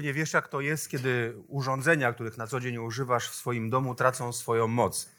Pewnie 0.00 0.14
wiesz, 0.14 0.32
jak 0.32 0.48
to 0.48 0.60
jest, 0.60 0.88
kiedy 0.88 1.34
urządzenia, 1.48 2.12
których 2.12 2.38
na 2.38 2.46
co 2.46 2.60
dzień 2.60 2.78
używasz 2.78 3.28
w 3.28 3.34
swoim 3.34 3.70
domu, 3.70 3.94
tracą 3.94 4.32
swoją 4.32 4.66
moc. 4.68 5.10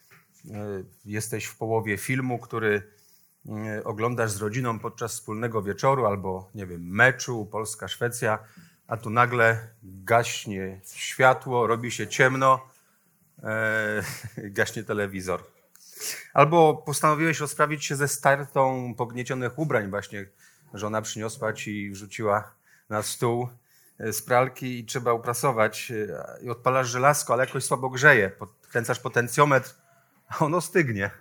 E, 0.51 0.83
Jesteś 1.05 1.45
w 1.45 1.57
połowie 1.57 1.97
filmu, 1.97 2.39
który 2.39 2.91
e, 3.49 3.83
oglądasz 3.83 4.31
z 4.31 4.41
rodziną 4.41 4.79
podczas 4.79 5.13
wspólnego 5.13 5.61
wieczoru 5.61 6.05
albo, 6.05 6.49
nie 6.55 6.65
wiem, 6.65 6.89
meczu 6.89 7.45
Polska-Szwecja, 7.51 8.39
a 8.87 8.97
tu 8.97 9.09
nagle 9.09 9.67
gaśnie 9.83 10.81
światło, 10.95 11.67
robi 11.67 11.91
się 11.91 12.07
ciemno, 12.07 12.69
e, 13.43 14.03
gaśnie 14.57 14.83
telewizor. 14.83 15.43
Albo 16.33 16.83
postanowiłeś 16.85 17.39
rozprawić 17.39 17.85
się 17.85 17.95
ze 17.95 18.07
startą 18.07 18.93
pogniecionych 18.97 19.59
ubrań 19.59 19.89
właśnie. 19.89 20.25
Żona 20.73 21.01
przyniosła 21.01 21.53
ci 21.53 21.81
i 21.81 21.91
wrzuciła 21.91 22.55
na 22.89 23.03
stół 23.03 23.49
z 24.11 24.21
pralki 24.21 24.79
i 24.79 24.85
trzeba 24.85 25.13
uprasować. 25.13 25.91
e, 25.91 26.43
I 26.43 26.49
odpalasz 26.49 26.89
żelazko, 26.89 27.33
ale 27.33 27.45
jakoś 27.45 27.63
słabo 27.63 27.89
grzeje. 27.89 28.29
Podkręcasz 28.29 28.99
potencjometr, 28.99 29.75
a 30.27 30.45
ono 30.45 30.61
stygnie. 30.61 31.11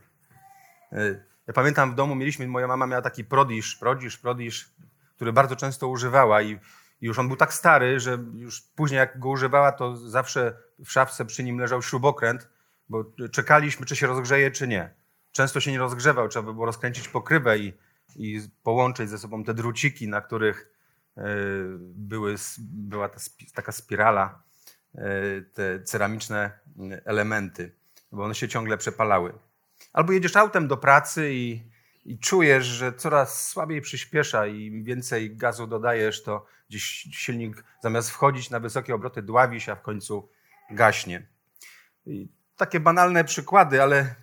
E, 0.93 1.25
Ja 1.47 1.55
pamiętam 1.55 1.93
w 1.93 1.95
domu 1.95 2.15
mieliśmy, 2.15 2.49
moja 2.49 2.67
mama 2.67 2.87
miała 2.87 3.03
taki 3.03 3.25
prodisz, 3.25 3.77
prodisz, 3.77 4.19
prodisz, 4.19 4.71
który 5.17 5.33
bardzo 5.33 5.57
często 5.57 5.89
używała 5.89 6.43
i 6.43 6.59
już 7.01 7.19
on 7.19 7.29
był 7.29 7.37
tak 7.37 7.55
stary, 7.55 8.01
że 8.01 8.19
już 8.35 8.61
później 8.61 8.99
jak 8.99 9.19
go 9.19 9.29
używała, 9.29 9.73
to 9.73 9.97
zawsze 9.97 10.57
w 10.85 10.93
szafce 10.93 11.25
przy 11.25 11.45
nim 11.45 11.59
leżał 11.59 11.83
śrubokręt, 11.83 12.49
bo 12.89 13.05
czekaliśmy, 13.33 13.87
czy 13.87 13.97
się 13.97 14.07
rozgrzeje, 14.07 14.51
czy 14.51 14.69
nie. 14.69 14.95
Często 15.33 15.61
się 15.61 15.73
nie 15.73 15.79
rozgrzewał, 15.79 16.29
trzeba 16.29 16.47
by 16.47 16.53
było 16.55 16.67
rozkręcić 16.67 17.09
pokrywę 17.09 17.59
i, 17.59 17.73
i 18.17 18.41
połączyć 18.63 19.11
ze 19.11 19.19
sobą 19.19 19.45
te 19.45 19.55
druciki, 19.55 20.09
na 20.09 20.21
których 20.21 20.59
e, 20.59 20.71
były, 21.79 22.35
była 22.59 23.09
ta, 23.09 23.21
taka 23.55 23.73
spirala, 23.73 24.43
e, 24.95 25.03
te 25.55 25.83
ceramiczne 25.83 26.51
elementy, 27.05 27.73
bo 28.13 28.25
one 28.25 28.35
się 28.35 28.49
ciągle 28.49 28.79
przepalały. 28.79 29.33
Albo 29.93 30.13
jedziesz 30.13 30.37
autem 30.37 30.69
do 30.69 30.77
pracy 30.77 31.31
i, 31.33 31.63
i 32.05 32.19
czujesz, 32.19 32.67
że 32.67 32.93
coraz 32.93 33.49
słabiej 33.49 33.81
przyspiesza 33.81 34.47
i 34.47 34.65
im 34.67 34.85
więcej 34.85 35.37
gazu 35.37 35.67
dodajesz, 35.67 36.23
to 36.23 36.47
gdzieś 36.69 37.09
silnik 37.13 37.65
zamiast 37.83 38.11
wchodzić 38.11 38.51
na 38.51 38.61
wysokie 38.61 38.95
obroty 38.95 39.23
dławi 39.23 39.61
się, 39.61 39.73
a 39.73 39.75
w 39.75 39.83
końcu 39.83 40.29
gaśnie. 40.71 41.27
I 42.07 42.29
takie 42.57 42.81
banalne 42.81 43.25
przykłady, 43.25 43.83
ale 43.83 44.15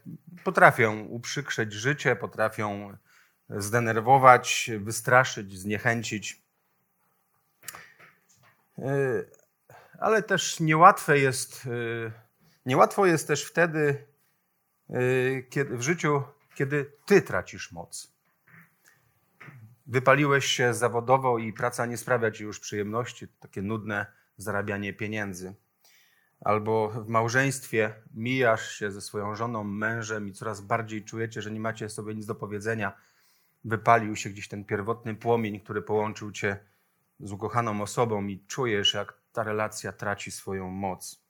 potrafią 0.44 1.00
uprzykrzeć 1.00 1.74
życie, 1.74 2.16
potrafią 2.16 2.98
zdenerwować, 3.50 4.72
wystraszyć, 4.80 5.60
zniechęcić. 5.60 6.47
Yy, 8.78 9.30
Ale 10.00 10.24
też 10.24 10.60
niełatwe 10.60 11.20
jest, 11.20 11.66
yy, 11.66 12.12
niełatwo 12.66 13.06
jest 13.06 13.28
też 13.28 13.46
wtedy 13.46 14.08
yy, 14.90 15.44
kiedy, 15.50 15.78
w 15.78 15.82
życiu, 15.82 16.24
kiedy 16.56 16.92
ty 17.06 17.22
tracisz 17.22 17.72
moc. 17.72 18.18
Wypaliłeś 19.88 20.46
się 20.46 20.74
zawodowo 20.74 21.38
i 21.38 21.54
praca 21.54 21.86
nie 21.86 21.98
sprawia 21.98 22.32
ci 22.32 22.44
już 22.44 22.60
przyjemności, 22.60 23.28
takie 23.28 23.62
nudne 23.62 24.06
zarabianie 24.38 24.94
pieniędzy. 24.94 25.56
Albo 26.42 26.90
w 26.90 27.08
małżeństwie 27.08 27.94
mijasz 28.14 28.72
się 28.72 28.92
ze 28.92 29.02
swoją 29.02 29.36
żoną, 29.36 29.64
mężem 29.64 30.28
i 30.28 30.34
coraz 30.34 30.62
bardziej 30.62 31.04
czujecie, 31.04 31.42
że 31.42 31.52
nie 31.52 31.60
macie 31.60 31.90
sobie 31.90 32.16
nic 32.16 32.26
do 32.26 32.36
powiedzenia. 32.36 32.94
Wypalił 33.66 34.16
się 34.16 34.30
gdzieś 34.30 34.48
ten 34.48 34.66
pierwotny 34.66 35.16
płomień, 35.16 35.60
który 35.60 35.82
połączył 35.82 36.32
cię 36.32 36.60
z 37.20 37.32
ukochaną 37.32 37.82
osobą 37.82 38.28
i 38.28 38.46
czujesz, 38.48 38.94
jak 38.94 39.14
ta 39.32 39.44
relacja 39.44 39.92
traci 39.92 40.32
swoją 40.32 40.70
moc. 40.70 41.28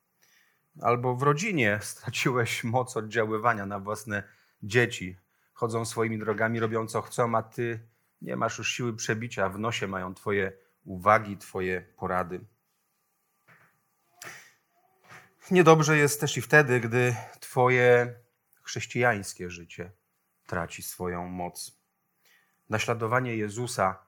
Albo 0.82 1.16
w 1.16 1.24
rodzinie 1.24 1.80
straciłeś 1.82 2.64
moc 2.64 2.98
oddziaływania 2.98 3.66
na 3.66 3.80
własne 3.80 4.24
dzieci. 4.64 5.18
Chodzą 5.54 5.86
swoimi 5.86 6.20
drogami, 6.20 6.60
robią 6.60 6.88
co 6.88 7.02
chcą, 7.02 7.36
a 7.36 7.44
ty 7.44 7.88
nie 8.22 8.36
masz 8.36 8.58
już 8.58 8.72
siły 8.72 8.96
przebicia. 8.96 9.50
W 9.50 9.60
nosie 9.60 9.88
mają 9.88 10.14
twoje 10.14 10.52
uwagi, 10.84 11.38
twoje 11.38 11.82
porady. 11.82 12.46
Niedobrze 15.52 15.98
jest 15.98 16.22
też 16.22 16.38
i 16.38 16.42
wtedy, 16.42 16.80
gdy 16.80 17.16
twoje 17.40 18.16
chrześcijańskie 18.62 19.50
życie 19.50 19.92
traci 20.46 20.84
swoją 20.84 21.28
moc. 21.28 21.82
Naśladowanie 22.70 23.36
Jezusa 23.36 24.07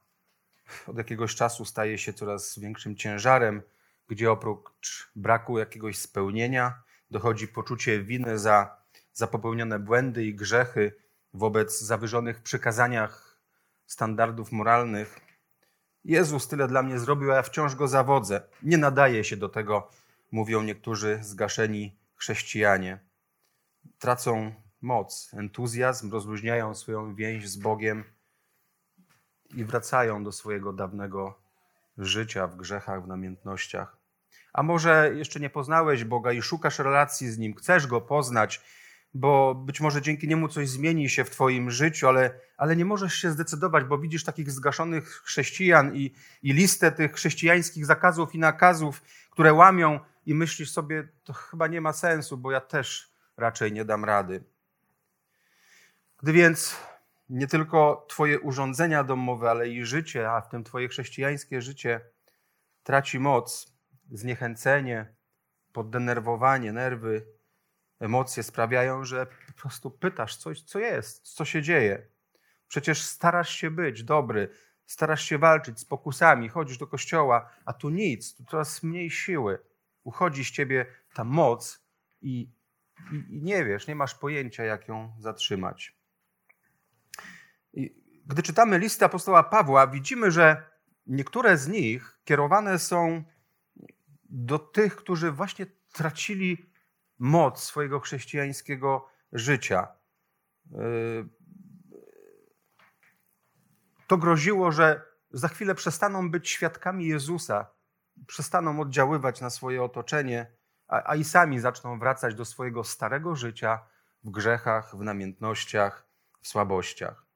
od 0.88 0.98
jakiegoś 0.98 1.36
czasu 1.36 1.66
staje 1.66 1.98
się 1.98 2.14
coraz 2.14 2.60
większym 2.60 2.96
ciężarem, 2.96 3.62
gdzie 4.08 4.32
oprócz 4.32 5.12
braku 5.16 5.60
jakiegoś 5.60 5.98
spełnienia 5.98 6.82
dochodzi 7.12 7.48
poczucie 7.48 8.04
winy 8.04 8.40
za, 8.40 8.78
za 9.14 9.28
popełnione 9.28 9.80
błędy 9.80 10.26
i 10.26 10.36
grzechy 10.36 10.96
wobec 11.34 11.82
zawyżonych 11.82 12.42
przykazaniach 12.42 13.40
standardów 13.86 14.52
moralnych. 14.52 15.20
Jezus 16.06 16.48
tyle 16.48 16.68
dla 16.68 16.84
mnie 16.84 17.00
zrobił, 17.00 17.32
a 17.32 17.36
ja 17.36 17.42
wciąż 17.42 17.76
go 17.76 17.88
zawodzę. 17.88 18.42
Nie 18.64 18.78
nadaje 18.78 19.24
się 19.24 19.38
do 19.38 19.50
tego, 19.50 19.90
mówią 20.32 20.64
niektórzy 20.64 21.20
zgaszeni 21.22 21.98
chrześcijanie. 22.16 23.00
Tracą 24.00 24.54
moc, 24.82 25.32
entuzjazm, 25.34 26.12
rozluźniają 26.12 26.76
swoją 26.76 27.16
więź 27.16 27.50
z 27.50 27.58
Bogiem 27.58 28.04
i 29.54 29.66
wracają 29.66 30.24
do 30.24 30.32
swojego 30.32 30.74
dawnego 30.74 31.40
życia 31.98 32.48
w 32.48 32.56
grzechach, 32.56 33.04
w 33.04 33.08
namiętnościach. 33.08 33.98
A 34.54 34.64
może 34.64 35.12
jeszcze 35.16 35.40
nie 35.40 35.50
poznałeś 35.50 36.04
Boga 36.04 36.32
i 36.32 36.42
szukasz 36.42 36.80
relacji 36.80 37.32
z 37.32 37.38
Nim, 37.38 37.56
chcesz 37.56 37.88
Go 37.88 38.02
poznać, 38.02 38.62
bo 39.14 39.56
być 39.56 39.82
może 39.82 40.02
dzięki 40.02 40.28
Niemu 40.28 40.48
coś 40.48 40.70
zmieni 40.70 41.10
się 41.10 41.26
w 41.26 41.30
Twoim 41.30 41.72
życiu, 41.72 42.08
ale, 42.08 42.40
ale 42.58 42.76
nie 42.76 42.86
możesz 42.86 43.14
się 43.14 43.32
zdecydować, 43.32 43.84
bo 43.84 43.98
widzisz 43.98 44.24
takich 44.24 44.52
zgaszonych 44.52 45.10
chrześcijan 45.10 45.96
i, 45.96 46.14
i 46.44 46.54
listę 46.54 46.92
tych 46.92 47.14
chrześcijańskich 47.14 47.86
zakazów 47.86 48.36
i 48.36 48.40
nakazów, 48.40 49.02
które 49.30 49.54
łamią 49.54 50.00
i 50.26 50.34
myślisz 50.34 50.72
sobie, 50.72 51.08
to 51.24 51.34
chyba 51.34 51.68
nie 51.68 51.82
ma 51.82 51.94
sensu, 51.94 52.38
bo 52.38 52.52
ja 52.52 52.62
też 52.62 53.14
raczej 53.38 53.72
nie 53.72 53.86
dam 53.86 54.06
rady. 54.06 54.44
Gdy 56.18 56.34
więc 56.34 56.76
nie 57.30 57.48
tylko 57.48 58.06
Twoje 58.10 58.40
urządzenia 58.40 59.04
domowe, 59.04 59.50
ale 59.50 59.70
i 59.70 59.86
życie, 59.86 60.32
a 60.32 60.42
w 60.42 60.50
tym 60.50 60.64
Twoje 60.64 60.88
chrześcijańskie 60.88 61.62
życie 61.62 62.02
traci 62.84 63.20
moc, 63.20 63.74
zniechęcenie, 64.12 65.16
poddenerwowanie, 65.74 66.74
nerwy, 66.74 67.26
emocje 68.00 68.44
sprawiają, 68.44 69.06
że 69.06 69.26
po 69.26 69.62
prostu 69.62 69.92
pytasz 69.92 70.36
coś, 70.36 70.62
co 70.62 70.80
jest, 70.80 71.22
co 71.22 71.46
się 71.46 71.62
dzieje. 71.62 72.08
Przecież 72.68 73.02
starasz 73.02 73.50
się 73.50 73.72
być 73.72 74.04
dobry, 74.04 74.50
starasz 74.86 75.24
się 75.24 75.38
walczyć 75.38 75.80
z 75.80 75.86
pokusami, 75.86 76.50
chodzisz 76.50 76.78
do 76.78 76.88
kościoła, 76.88 77.50
a 77.66 77.74
tu 77.74 77.90
nic, 77.90 78.36
tu 78.36 78.44
coraz 78.44 78.84
mniej 78.84 79.12
siły. 79.12 79.60
Uchodzi 80.04 80.46
z 80.46 80.52
ciebie 80.52 80.86
ta 81.14 81.24
moc 81.24 81.84
i, 82.22 82.52
i, 83.12 83.36
i 83.36 83.42
nie 83.42 83.66
wiesz, 83.66 83.88
nie 83.88 83.96
masz 83.96 84.16
pojęcia, 84.16 84.64
jak 84.64 84.88
ją 84.88 85.14
zatrzymać. 85.20 85.99
Gdy 88.26 88.44
czytamy 88.44 88.80
listy 88.80 89.06
apostoła 89.06 89.44
Pawła, 89.44 89.88
widzimy, 89.88 90.32
że 90.32 90.64
niektóre 91.08 91.58
z 91.58 91.68
nich 91.68 92.20
kierowane 92.24 92.80
są 92.80 93.24
do 94.30 94.60
tych, 94.60 94.96
którzy 94.96 95.32
właśnie 95.32 95.66
tracili 95.94 96.72
moc 97.20 97.64
swojego 97.64 98.00
chrześcijańskiego 98.00 99.10
życia. 99.32 99.88
Yy, 100.72 101.30
To 104.10 104.18
groziło, 104.18 104.72
że 104.72 105.02
za 105.32 105.48
chwilę 105.48 105.76
przestaną 105.76 106.32
być 106.32 106.50
świadkami 106.50 107.08
Jezusa, 107.08 107.68
przestaną 108.28 108.80
oddziaływać 108.80 109.42
na 109.42 109.50
swoje 109.50 109.84
otoczenie, 109.84 110.52
a, 110.88 111.12
a 111.12 111.16
i 111.16 111.24
sami 111.24 111.60
zaczną 111.60 112.00
wracać 112.00 112.36
do 112.36 112.46
swojego 112.46 112.84
starego 112.84 113.36
życia 113.36 113.80
w 114.24 114.30
grzechach, 114.30 114.96
w 114.98 115.02
namiętnościach, 115.02 116.08
w 116.42 116.48
słabościach. 116.48 117.29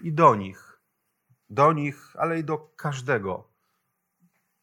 I 0.00 0.12
do 0.12 0.34
nich. 0.34 0.80
Do 1.50 1.72
nich, 1.72 2.16
ale 2.18 2.38
i 2.38 2.44
do 2.44 2.58
każdego, 2.58 3.50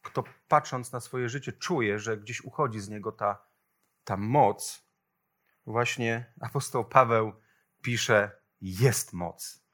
kto 0.02 0.24
patrząc 0.48 0.92
na 0.92 1.00
swoje 1.00 1.28
życie 1.28 1.52
czuje, 1.52 1.98
że 1.98 2.16
gdzieś 2.16 2.40
uchodzi 2.40 2.80
z 2.80 2.88
niego 2.88 3.12
ta, 3.12 3.46
ta 4.04 4.16
moc. 4.16 4.88
Właśnie 5.66 6.32
apostoł 6.40 6.84
Paweł 6.84 7.32
pisze: 7.82 8.30
Jest 8.60 9.12
moc. 9.12 9.64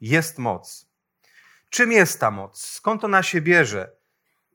Jest 0.00 0.38
moc. 0.38 0.92
Czym 1.70 1.92
jest 1.92 2.20
ta 2.20 2.30
moc? 2.30 2.66
Skąd 2.66 3.04
ona 3.04 3.22
się 3.22 3.40
bierze? 3.40 3.96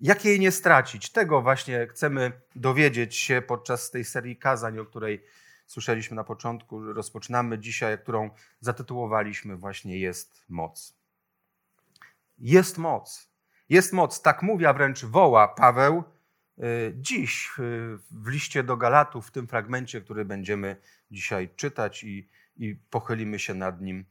Jak 0.02 0.26
jej 0.26 0.40
nie 0.40 0.52
stracić? 0.52 1.12
Tego 1.12 1.42
właśnie 1.42 1.88
chcemy 1.88 2.42
dowiedzieć 2.56 3.16
się 3.16 3.42
podczas 3.42 3.92
tej 3.92 4.06
serii 4.06 4.38
kazań, 4.38 4.80
o 4.80 4.86
której 4.86 5.26
słyszeliśmy 5.68 6.16
na 6.16 6.24
początku. 6.24 6.94
Rozpoczynamy 6.94 7.60
dzisiaj, 7.60 7.98
którą 8.00 8.30
zatytułowaliśmy 8.60 9.58
właśnie 9.58 10.00
Jest 10.00 10.46
moc. 10.50 10.98
Jest 12.38 12.78
moc. 12.78 13.32
Jest 13.70 13.94
moc. 13.94 14.22
Tak 14.22 14.42
mówi, 14.42 14.66
a 14.66 14.74
wręcz 14.74 15.06
woła 15.06 15.48
Paweł 15.48 16.04
y, 16.60 16.94
dziś 16.96 17.52
w 18.12 18.28
liście 18.28 18.64
do 18.64 18.78
Galatów, 18.78 19.28
w 19.28 19.32
tym 19.32 19.48
fragmencie, 19.48 20.02
który 20.02 20.26
będziemy 20.26 20.76
dzisiaj 21.12 21.50
czytać 21.56 22.04
i, 22.04 22.30
i 22.58 22.76
pochylimy 22.90 23.40
się 23.40 23.54
nad 23.54 23.82
nim. 23.82 24.06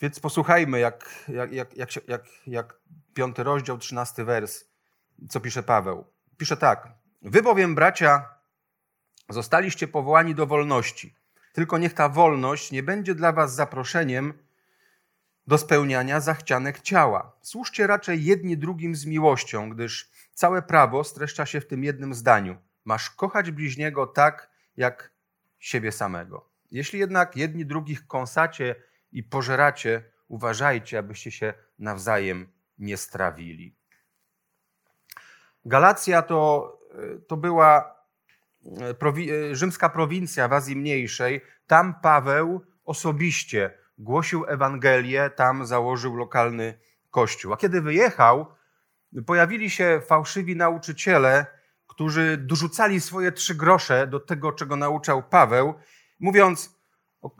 Więc 0.00 0.20
posłuchajmy, 0.20 0.78
jak, 0.78 1.24
jak, 1.28 1.52
jak, 1.52 1.76
jak, 1.76 2.08
jak, 2.08 2.24
jak 2.46 2.80
piąty 3.14 3.42
rozdział, 3.42 3.78
trzynasty 3.78 4.24
wers 4.24 4.68
co 5.28 5.40
pisze 5.40 5.62
Paweł. 5.62 6.04
Pisze 6.36 6.56
tak: 6.56 6.88
Wy 7.22 7.42
bowiem, 7.42 7.74
bracia, 7.74 8.37
zostaliście 9.28 9.88
powołani 9.88 10.34
do 10.34 10.46
wolności. 10.46 11.14
Tylko 11.52 11.78
niech 11.78 11.94
ta 11.94 12.08
wolność 12.08 12.72
nie 12.72 12.82
będzie 12.82 13.14
dla 13.14 13.32
was 13.32 13.54
zaproszeniem 13.54 14.34
do 15.46 15.58
spełniania 15.58 16.20
zachcianek 16.20 16.80
ciała. 16.80 17.32
Służcie 17.42 17.86
raczej 17.86 18.24
jedni 18.24 18.58
drugim 18.58 18.96
z 18.96 19.06
miłością, 19.06 19.70
gdyż 19.70 20.10
całe 20.34 20.62
prawo 20.62 21.04
streszcza 21.04 21.46
się 21.46 21.60
w 21.60 21.66
tym 21.66 21.84
jednym 21.84 22.14
zdaniu. 22.14 22.56
Masz 22.84 23.10
kochać 23.10 23.50
bliźniego 23.50 24.06
tak, 24.06 24.50
jak 24.76 25.10
siebie 25.58 25.92
samego. 25.92 26.48
Jeśli 26.70 26.98
jednak 26.98 27.36
jedni 27.36 27.66
drugich 27.66 28.06
kąsacie 28.06 28.74
i 29.12 29.22
pożeracie, 29.22 30.04
uważajcie, 30.28 30.98
abyście 30.98 31.30
się 31.30 31.54
nawzajem 31.78 32.48
nie 32.78 32.96
strawili. 32.96 33.74
Galacja 35.64 36.22
to, 36.22 36.72
to 37.28 37.36
była 37.36 37.80
e, 37.80 37.97
prowi 38.98 39.30
e, 39.30 39.56
rzymska 39.56 39.88
prowincja 39.88 40.48
w 40.48 40.52
Azji 40.52 40.76
Mniejszej. 40.76 41.40
Tam 41.66 41.94
Paweł 42.02 42.60
osobiście 42.84 43.78
głosił 43.98 44.44
Ewangelię, 44.48 45.30
tam 45.30 45.66
założył 45.66 46.16
lokalny 46.16 46.78
kościół. 47.10 47.52
A 47.52 47.56
kiedy 47.56 47.80
wyjechał, 47.80 48.46
pojawili 49.26 49.70
się 49.70 50.00
fałszywi 50.06 50.56
nauczyciele, 50.56 51.46
którzy 51.86 52.36
dorzucali 52.36 53.00
swoje 53.00 53.32
trzy 53.32 53.54
grosze 53.54 54.06
do 54.06 54.20
tego, 54.20 54.52
czego 54.52 54.76
nauczał 54.76 55.22
Paweł, 55.22 55.74
mówiąc, 56.20 56.78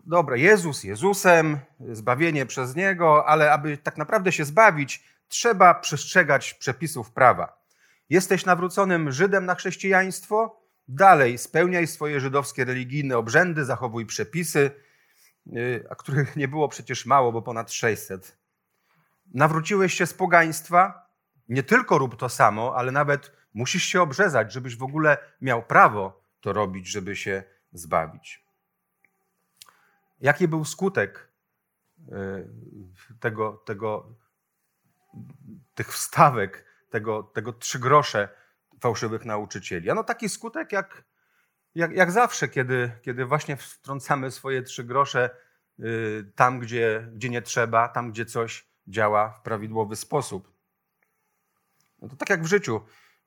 dobra, 0.06 0.36
Jezus 0.36 0.84
Jezusem, 0.84 1.58
zbawienie 1.80 2.46
przez 2.46 2.76
Niego, 2.76 3.26
ale 3.26 3.52
aby 3.52 3.78
tak 3.78 3.96
naprawdę 3.96 4.32
się 4.32 4.44
zbawić, 4.44 5.04
trzeba 5.28 5.74
przestrzegać 5.74 6.54
przepisów 6.54 7.10
prawa. 7.10 7.58
Jesteś 8.10 8.46
nawróconym 8.46 9.12
Żydem 9.12 9.46
na 9.46 9.54
chrześcijaństwo? 9.54 10.57
Dalej, 10.88 11.38
spełniaj 11.38 11.86
swoje 11.86 12.20
żydowskie 12.20 12.64
religijne 12.64 13.18
obrzędy, 13.18 13.64
zachowuj 13.64 14.06
przepisy, 14.06 14.70
y, 15.46 15.86
a 15.90 15.94
których 15.94 16.36
nie 16.36 16.48
było 16.48 16.68
przecież 16.68 17.06
mało, 17.06 17.32
bo 17.32 17.42
ponad 17.42 17.72
600. 17.72 18.38
Nawróciłeś 19.34 19.94
się 19.94 20.06
z 20.06 20.14
pogaństwa? 20.14 21.08
Nie 21.48 21.62
tylko 21.62 21.98
rób 21.98 22.16
to 22.16 22.28
samo, 22.28 22.76
ale 22.76 22.92
nawet 22.92 23.32
musisz 23.54 23.82
się 23.82 24.02
obrzezać, 24.02 24.52
żebyś 24.52 24.76
w 24.76 24.82
ogóle 24.82 25.18
miał 25.40 25.62
prawo 25.62 26.24
to 26.40 26.52
robić, 26.52 26.88
żeby 26.88 27.16
się 27.16 27.42
zbawić. 27.72 28.44
Jaki 30.20 30.48
był 30.48 30.64
skutek 30.64 31.28
y, 31.98 32.48
tego, 33.20 33.62
tego, 33.66 34.14
tych 35.74 35.92
wstawek 35.92 36.68
tego, 36.90 37.22
tego 37.22 37.52
trzy 37.52 37.78
grosze 37.78 38.28
fałszywych 38.80 39.24
nauczycieli. 39.24 39.90
Ano 39.90 40.04
taki 40.04 40.28
skutek 40.28 40.72
jak, 40.72 41.04
jak, 41.74 41.92
jak 41.92 42.12
zawsze, 42.12 42.48
kiedy, 42.48 42.90
kiedy 43.02 43.24
właśnie 43.24 43.56
wtrącamy 43.56 44.30
swoje 44.30 44.62
trzy 44.62 44.84
grosze 44.84 45.30
y, 45.80 46.32
tam, 46.34 46.58
gdzie, 46.58 47.08
gdzie 47.14 47.28
nie 47.28 47.42
trzeba, 47.42 47.88
tam, 47.88 48.10
gdzie 48.10 48.26
coś 48.26 48.68
działa 48.86 49.30
w 49.30 49.40
prawidłowy 49.40 49.96
sposób. 49.96 50.52
No 52.02 52.08
to 52.08 52.16
tak 52.16 52.30
jak 52.30 52.42
w 52.42 52.46
życiu. 52.46 52.80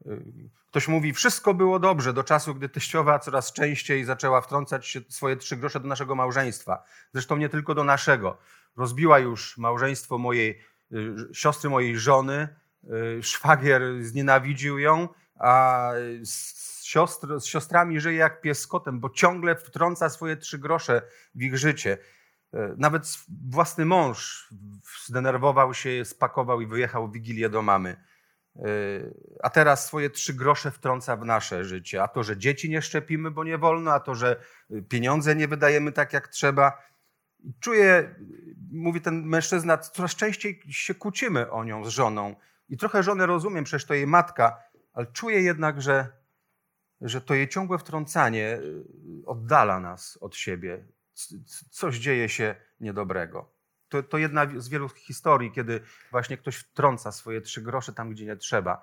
Y, 0.05 0.49
ktoś 0.67 0.87
mówi, 0.87 1.13
wszystko 1.13 1.53
było 1.53 1.79
dobrze 1.79 2.13
do 2.13 2.23
czasu, 2.23 2.55
gdy 2.55 2.69
teściowa 2.69 3.19
coraz 3.19 3.53
częściej 3.53 4.05
zaczęła 4.05 4.41
wtrącać 4.41 4.97
swoje 5.09 5.35
trzy 5.35 5.57
grosze 5.57 5.79
do 5.79 5.87
naszego 5.87 6.15
małżeństwa. 6.15 6.83
Zresztą 7.13 7.37
nie 7.37 7.49
tylko 7.49 7.75
do 7.75 7.83
naszego. 7.83 8.37
Rozbiła 8.77 9.19
już 9.19 9.57
małżeństwo 9.57 10.17
mojej 10.17 10.61
y, 10.91 11.15
siostry, 11.33 11.69
mojej 11.69 11.99
żony, 11.99 12.61
szwagier 13.21 13.81
znienawidził 14.03 14.79
ją, 14.79 15.07
a 15.41 15.91
z, 16.23 16.83
siostr, 16.83 17.39
z 17.39 17.45
siostrami 17.45 17.99
żyje 17.99 18.17
jak 18.17 18.41
pies 18.41 18.59
z 18.59 18.67
kotem, 18.67 18.99
bo 18.99 19.09
ciągle 19.09 19.55
wtrąca 19.55 20.09
swoje 20.09 20.37
trzy 20.37 20.59
grosze 20.59 21.01
w 21.35 21.41
ich 21.41 21.57
życie. 21.57 21.97
Y, 22.53 22.57
nawet 22.77 23.17
własny 23.49 23.85
mąż 23.85 24.49
zdenerwował 25.05 25.73
się, 25.73 26.05
spakował 26.05 26.61
i 26.61 26.67
wyjechał 26.67 27.07
w 27.07 27.13
Wigilię 27.13 27.49
do 27.49 27.61
mamy. 27.61 28.03
Y, 28.55 29.13
a 29.43 29.49
teraz 29.49 29.85
swoje 29.85 30.09
trzy 30.09 30.33
grosze 30.33 30.71
wtrąca 30.71 31.15
w 31.15 31.25
nasze 31.25 31.65
życie. 31.65 32.03
A 32.03 32.07
to, 32.07 32.23
że 32.23 32.37
dzieci 32.37 32.69
nie 32.69 32.81
szczepimy, 32.81 33.31
bo 33.31 33.43
nie 33.43 33.57
wolno, 33.57 33.93
a 33.93 33.99
to, 33.99 34.15
że 34.15 34.35
pieniądze 34.89 35.35
nie 35.35 35.47
wydajemy 35.47 35.91
tak, 35.91 36.13
jak 36.13 36.27
trzeba. 36.27 36.77
Czuję, 37.59 38.15
mówi 38.71 39.01
ten 39.01 39.23
mężczyzna, 39.23 39.77
coraz 39.77 40.15
częściej 40.15 40.61
się 40.69 40.95
kłócimy 40.95 41.51
o 41.51 41.63
nią 41.63 41.85
z 41.85 41.87
żoną. 41.87 42.35
I 42.69 42.77
trochę 42.77 43.03
żonę 43.03 43.25
rozumiem, 43.25 43.63
przecież 43.63 43.85
to 43.85 43.93
jej 43.93 44.07
matka, 44.07 44.57
ale 44.93 45.05
czuję 45.05 45.41
jednak, 45.41 45.81
że, 45.81 46.07
że 47.01 47.21
to 47.21 47.33
jej 47.33 47.49
ciągłe 47.49 47.77
wtrącanie 47.77 48.57
y, 48.57 48.83
oddala 49.25 49.79
nas 49.79 50.17
od 50.21 50.35
siebie. 50.35 50.85
Coś 51.69 51.97
dzieje 51.97 52.29
się 52.29 52.55
niedobrego. 52.79 53.51
To, 53.89 54.03
to 54.03 54.17
jedna 54.17 54.47
z 54.57 54.69
wielu 54.69 54.89
historii, 54.89 55.51
kiedy 55.51 55.81
właśnie 56.11 56.37
ktoś 56.37 56.55
wtrąca 56.55 57.11
swoje 57.11 57.41
trzy 57.41 57.61
grosze 57.61 57.93
tam, 57.93 58.09
gdzie 58.09 58.25
nie 58.25 58.35
trzeba. 58.35 58.81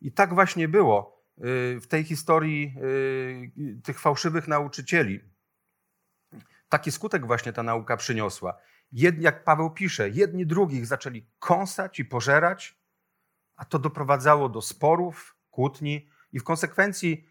I 0.00 0.12
tak 0.12 0.34
właśnie 0.34 0.68
było 0.68 1.24
y, 1.38 1.80
w 1.80 1.86
tej 1.86 2.04
historii 2.04 2.74
y, 3.58 3.80
tych 3.84 4.00
fałszywych 4.00 4.48
nauczycieli. 4.48 5.20
Taki 6.68 6.92
skutek 6.92 7.26
właśnie 7.26 7.52
ta 7.52 7.62
nauka 7.62 7.96
przyniosła. 7.96 8.58
Jedni, 8.92 9.24
jak 9.24 9.44
Paweł 9.44 9.70
pisze, 9.70 10.10
jedni 10.10 10.46
drugich 10.46 10.86
zaczęli 10.86 11.26
kąsać 11.38 11.98
i 11.98 12.04
pożerać, 12.04 12.80
a 13.56 13.64
to 13.64 13.78
doprowadzało 13.78 14.48
do 14.48 14.62
sporów, 14.62 15.36
kłótni 15.50 16.08
i 16.32 16.40
w 16.40 16.44
konsekwencji 16.44 17.30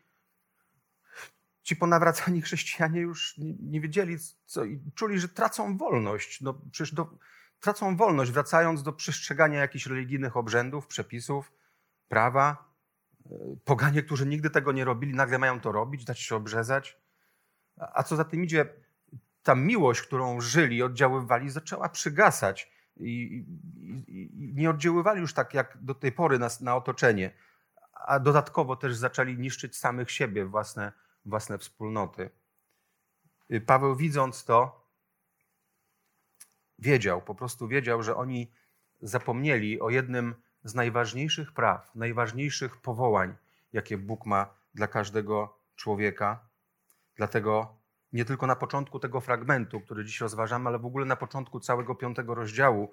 ci 1.64 1.76
ponawracani 1.76 2.42
chrześcijanie 2.46 3.02
już 3.02 3.38
nie, 3.60 3.82
wiedzieli 3.82 4.18
co 4.46 4.66
i 4.66 4.82
czuli, 4.96 5.20
że 5.20 5.30
tracą 5.30 5.78
wolność. 5.78 6.42
No, 6.42 6.62
przecież 6.72 6.94
do, 6.94 7.18
tracą 7.60 7.98
wolność, 7.98 8.32
wracając 8.32 8.84
do 8.84 8.94
przestrzegania 8.94 9.60
jakichś 9.60 9.86
religijnych 9.86 10.38
obrzędów, 10.38 10.88
przepisów, 10.88 11.52
prawa. 12.08 12.74
E, 13.26 13.36
poganie, 13.66 14.04
którzy 14.04 14.26
nigdy 14.26 14.50
tego 14.50 14.72
nie 14.72 14.86
robili, 14.86 15.14
nagle 15.14 15.38
mają 15.38 15.60
to 15.60 15.72
robić, 15.72 16.06
dać 16.06 16.20
się 16.20 16.36
obrzezać. 16.36 16.98
A 17.78 18.04
co 18.04 18.16
za 18.16 18.24
tym 18.26 18.44
idzie, 18.44 18.66
ta 19.44 19.56
miłość, 19.56 20.02
którą 20.02 20.42
żyli, 20.42 20.84
oddziaływali, 20.84 21.50
zaczęła 21.50 21.90
przygasać 21.90 22.72
i, 22.98 23.46
i, 24.08 24.30
i 24.48 24.54
nie 24.54 24.70
oddziaływali 24.70 25.22
już 25.22 25.34
tak 25.34 25.54
jak 25.54 25.78
do 25.82 25.96
tej 25.96 26.12
pory 26.12 26.40
na, 26.40 26.50
na 26.62 26.76
otoczenie, 26.76 27.32
a 28.08 28.20
dodatkowo 28.20 28.76
też 28.76 28.96
zaczęli 28.96 29.38
niszczyć 29.38 29.78
samych 29.78 30.12
siebie, 30.12 30.46
własne, 30.46 30.92
własne 31.26 31.58
wspólnoty. 31.58 32.30
Y, 33.52 33.62
Paweł 33.62 33.96
widząc 33.96 34.46
to, 34.46 34.90
wiedział, 36.80 37.22
po 37.22 37.36
prostu 37.36 37.68
wiedział, 37.68 38.04
że 38.04 38.16
oni 38.16 38.52
zapomnieli 39.02 39.82
o 39.82 39.90
jednym 39.90 40.36
z 40.64 40.76
najważniejszych 40.76 41.54
praw, 41.54 41.96
najważniejszych 41.96 42.78
powołań, 42.78 43.36
jakie 43.74 43.98
Bóg 43.98 44.26
ma 44.26 44.54
dla 44.74 44.88
każdego 44.88 45.58
człowieka. 45.76 46.50
Dlatego 47.16 47.80
nie 48.14 48.26
tylko 48.26 48.48
na 48.48 48.56
początku 48.56 49.00
tego 49.00 49.22
fragmentu, 49.22 49.82
który 49.82 50.06
dziś 50.06 50.22
rozważamy, 50.22 50.70
ale 50.70 50.80
w 50.80 50.86
ogóle 50.86 51.06
na 51.06 51.16
początku 51.16 51.60
całego 51.60 51.96
piątego 51.96 52.36
rozdziału 52.36 52.92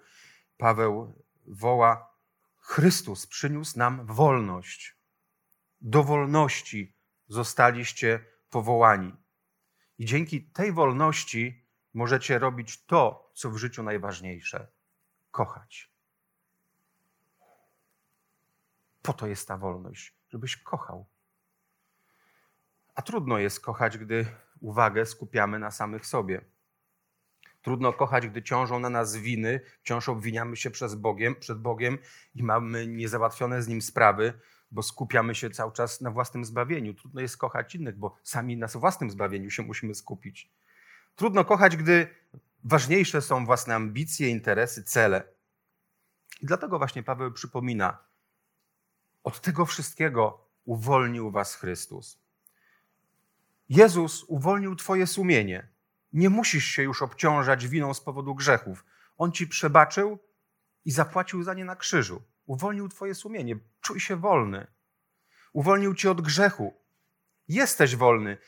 Paweł 0.59 1.25
woła: 1.47 2.15
Chrystus 2.57 3.27
przyniósł 3.27 3.79
nam 3.79 4.07
wolność. 4.07 4.96
Do 5.87 6.05
wolności 6.05 6.97
zostaliście 7.29 8.25
powołani. 8.51 9.13
I 9.99 10.05
dzięki 10.05 10.43
tej 10.43 10.73
wolności 10.73 11.67
możecie 11.95 12.39
robić 12.39 12.85
to, 12.85 13.31
co 13.35 13.51
w 13.51 13.57
życiu 13.57 13.83
najważniejsze. 13.83 14.69
kochać. 15.31 15.91
Po 19.03 19.13
to 19.13 19.27
jest 19.27 19.49
ta 19.49 19.57
wolność, 19.57 20.15
żebyś 20.29 20.57
kochał. 20.57 21.07
A 22.95 23.03
trudno 23.03 23.39
jest 23.39 23.61
kochać, 23.61 23.99
gdy 23.99 24.27
uwagę 24.61 25.07
skupiamy 25.07 25.59
na 25.59 25.71
samych 25.71 26.07
sobie. 26.07 26.45
Trudno 27.63 27.93
kochać, 27.93 28.29
gdy 28.29 28.43
ciążą 28.43 28.79
na 28.79 28.91
nas 28.91 29.17
winy, 29.17 29.61
wciąż 29.81 30.09
obwiniamy 30.09 30.57
się 30.57 30.71
przez 30.71 30.95
Bogiem, 30.95 31.35
przed 31.35 31.59
Bogiem 31.59 31.99
i 32.35 32.43
mamy 32.43 32.87
niezałatwione 32.87 33.63
z 33.63 33.69
Nim 33.69 33.83
sprawy, 33.83 34.41
bo 34.77 34.83
skupiamy 34.83 35.35
się 35.35 35.51
cały 35.51 35.73
czas 35.73 36.01
na 36.01 36.11
własnym 36.11 36.45
zbawieniu. 36.45 36.95
Trudno 36.95 37.21
jest 37.21 37.37
kochać 37.37 37.75
innych, 37.75 37.97
bo 37.97 38.17
sami 38.23 38.57
na 38.57 38.67
własnym 38.67 39.11
zbawieniu 39.11 39.51
się 39.51 39.63
musimy 39.63 39.95
skupić. 39.95 40.51
Trudno 41.15 41.45
kochać, 41.45 41.77
gdy 41.77 42.09
ważniejsze 42.65 43.23
są 43.23 43.47
własne 43.47 43.75
ambicje, 43.75 44.29
interesy, 44.29 44.83
cele. 44.85 45.23
I 46.41 46.47
dlatego 46.47 46.79
właśnie 46.79 47.03
Paweł 47.03 47.33
przypomina, 47.33 47.99
od 49.25 49.41
tego 49.41 49.67
wszystkiego 49.67 50.49
uwolnił 50.65 51.31
was 51.31 51.55
Chrystus. 51.55 52.19
Jezus 53.69 54.25
uwolnił 54.25 54.77
Twoje 54.77 55.07
sumienie. 55.07 55.69
Nie 56.13 56.31
musisz 56.31 56.65
się 56.65 56.83
już 56.83 57.03
obciążać 57.03 57.69
winą 57.69 57.95
z 57.95 58.01
powodu 58.01 58.35
grzechów. 58.35 58.85
On 59.17 59.33
ci 59.33 59.47
przebaczył 59.47 60.19
i 60.85 60.91
zapłacił 60.91 61.43
za 61.43 61.55
nie 61.55 61.65
na 61.65 61.77
krzyżu. 61.77 62.23
Uwolnił 62.47 62.89
Twoje 62.89 63.15
sumienie. 63.15 63.57
Czuj 63.87 64.01
się 64.01 64.17
wolny. 64.17 64.67
Uwolnił 65.53 65.95
Cię 65.95 66.11
od 66.11 66.21
grzechu. 66.21 66.75
Jesteś 67.49 67.97
wolny. 67.97 68.39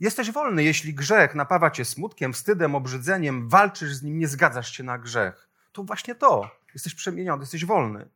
Jesteś 0.00 0.30
wolny, 0.30 0.64
jeśli 0.64 0.94
grzech 0.94 1.34
napawa 1.34 1.70
Cię 1.70 1.84
smutkiem, 1.84 2.32
wstydem, 2.32 2.74
obrzydzeniem, 2.74 3.48
walczysz 3.48 3.94
z 3.94 4.02
nim, 4.02 4.18
nie 4.18 4.28
zgadzasz 4.28 4.76
się 4.76 4.82
na 4.82 4.98
grzech. 4.98 5.48
To 5.72 5.82
właśnie 5.84 6.14
to. 6.14 6.50
Jesteś 6.74 6.94
przemieniony, 6.94 7.42
jesteś 7.42 7.64
wolny. 7.64 8.08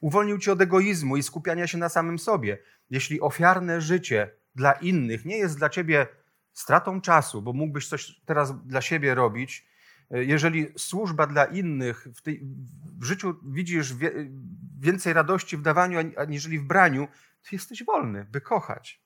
Uwolnił 0.00 0.38
Cię 0.38 0.52
od 0.52 0.60
egoizmu 0.60 1.16
i 1.16 1.22
skupiania 1.22 1.66
się 1.66 1.78
na 1.78 1.88
samym 1.88 2.18
sobie. 2.18 2.58
Jeśli 2.90 3.20
ofiarne 3.20 3.80
życie 3.80 4.30
dla 4.54 4.72
innych 4.72 5.24
nie 5.24 5.36
jest 5.36 5.58
dla 5.58 5.68
ciebie 5.68 6.06
stratą 6.52 7.00
czasu, 7.00 7.42
bo 7.42 7.52
mógłbyś 7.52 7.88
coś 7.88 8.20
teraz 8.26 8.66
dla 8.66 8.80
siebie 8.80 9.14
robić, 9.14 9.68
jeżeli 10.10 10.72
służba 10.78 11.26
dla 11.26 11.44
innych 11.44 12.06
w, 12.14 12.22
tej, 12.22 12.40
w 12.98 13.04
życiu 13.04 13.40
widzisz 13.44 13.94
wie, 13.94 14.12
więcej 14.80 15.12
radości 15.12 15.56
w 15.56 15.62
dawaniu 15.62 15.98
aniżeli 16.16 16.58
w 16.58 16.64
braniu, 16.64 17.08
to 17.42 17.48
jesteś 17.52 17.84
wolny, 17.84 18.24
by 18.24 18.40
kochać. 18.40 19.02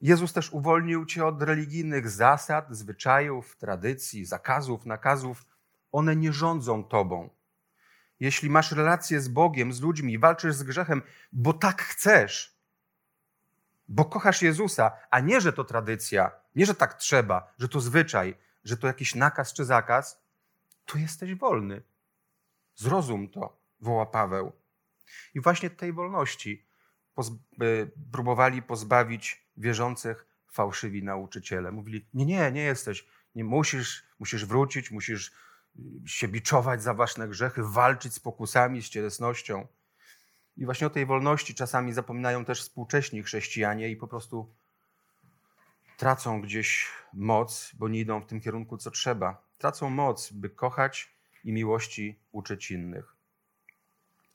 Jezus 0.00 0.32
też 0.32 0.52
uwolnił 0.52 1.06
cię 1.06 1.26
od 1.26 1.42
religijnych 1.42 2.10
zasad, 2.10 2.66
zwyczajów, 2.70 3.56
tradycji, 3.56 4.24
zakazów, 4.24 4.86
nakazów. 4.86 5.46
One 5.92 6.16
nie 6.16 6.32
rządzą 6.32 6.84
tobą. 6.84 7.30
Jeśli 8.20 8.50
masz 8.50 8.72
relacje 8.72 9.20
z 9.20 9.28
Bogiem, 9.28 9.72
z 9.72 9.80
ludźmi, 9.80 10.18
walczysz 10.18 10.54
z 10.54 10.62
grzechem, 10.62 11.02
bo 11.32 11.52
tak 11.52 11.82
chcesz, 11.82 12.58
bo 13.88 14.04
kochasz 14.04 14.42
Jezusa, 14.42 14.92
a 15.10 15.20
nie, 15.20 15.40
że 15.40 15.52
to 15.52 15.64
tradycja, 15.64 16.30
nie, 16.56 16.66
że 16.66 16.74
tak 16.74 16.94
trzeba, 16.94 17.54
że 17.58 17.68
to 17.68 17.80
zwyczaj, 17.80 18.34
że 18.64 18.76
to 18.76 18.86
jakiś 18.86 19.14
nakaz 19.14 19.52
czy 19.52 19.64
zakaz, 19.64 20.22
to 20.84 20.98
jesteś 20.98 21.34
wolny. 21.34 21.82
Zrozum 22.74 23.28
to, 23.28 23.60
woła 23.80 24.06
Paweł. 24.06 24.52
I 25.34 25.40
właśnie 25.40 25.70
tej 25.70 25.92
wolności 25.92 26.66
poz 27.14 27.32
próbowali 28.12 28.62
pozbawić 28.62 29.46
wierzących 29.56 30.26
fałszywi 30.52 31.02
nauczyciele. 31.02 31.72
Mówili: 31.72 32.08
Nie, 32.14 32.26
nie, 32.26 32.52
nie 32.52 32.62
jesteś. 32.62 33.06
Nie 33.34 33.44
musisz, 33.44 34.04
musisz 34.18 34.44
wrócić, 34.46 34.90
musisz 34.90 35.32
się 36.06 36.28
biczować 36.28 36.82
za 36.82 36.94
własne 36.94 37.28
grzechy, 37.28 37.62
walczyć 37.64 38.14
z 38.14 38.20
pokusami, 38.20 38.82
z 38.82 38.88
cielesnością. 38.88 39.66
I 40.56 40.64
właśnie 40.64 40.86
o 40.86 40.90
tej 40.90 41.06
wolności 41.06 41.54
czasami 41.54 41.92
zapominają 41.92 42.44
też 42.44 42.60
współcześni 42.60 43.22
chrześcijanie 43.22 43.90
i 43.90 43.96
po 43.96 44.08
prostu 44.08 44.54
tracą 45.98 46.40
gdzieś 46.40 46.90
moc, 47.12 47.72
bo 47.78 47.88
nie 47.88 48.00
idą 48.00 48.20
w 48.20 48.26
tym 48.26 48.40
kierunku, 48.40 48.78
co 48.78 48.90
trzeba. 48.90 49.42
Tracą 49.58 49.90
moc, 49.90 50.32
by 50.32 50.50
kochać 50.50 51.14
i 51.44 51.52
miłości 51.52 52.20
uczyć 52.32 52.70
innych. 52.70 53.16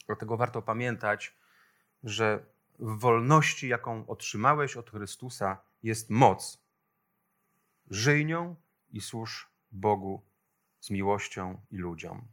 Dlatego 0.05 0.37
warto 0.37 0.61
pamiętać, 0.61 1.35
że 2.03 2.45
w 2.79 2.99
wolności, 2.99 3.67
jaką 3.67 4.07
otrzymałeś 4.07 4.77
od 4.77 4.89
Chrystusa, 4.89 5.57
jest 5.83 6.09
moc. 6.09 6.63
Żyj 7.89 8.25
nią 8.25 8.55
i 8.91 9.01
służ 9.01 9.49
Bogu 9.71 10.21
z 10.79 10.89
miłością 10.89 11.61
i 11.71 11.77
ludziom. 11.77 12.27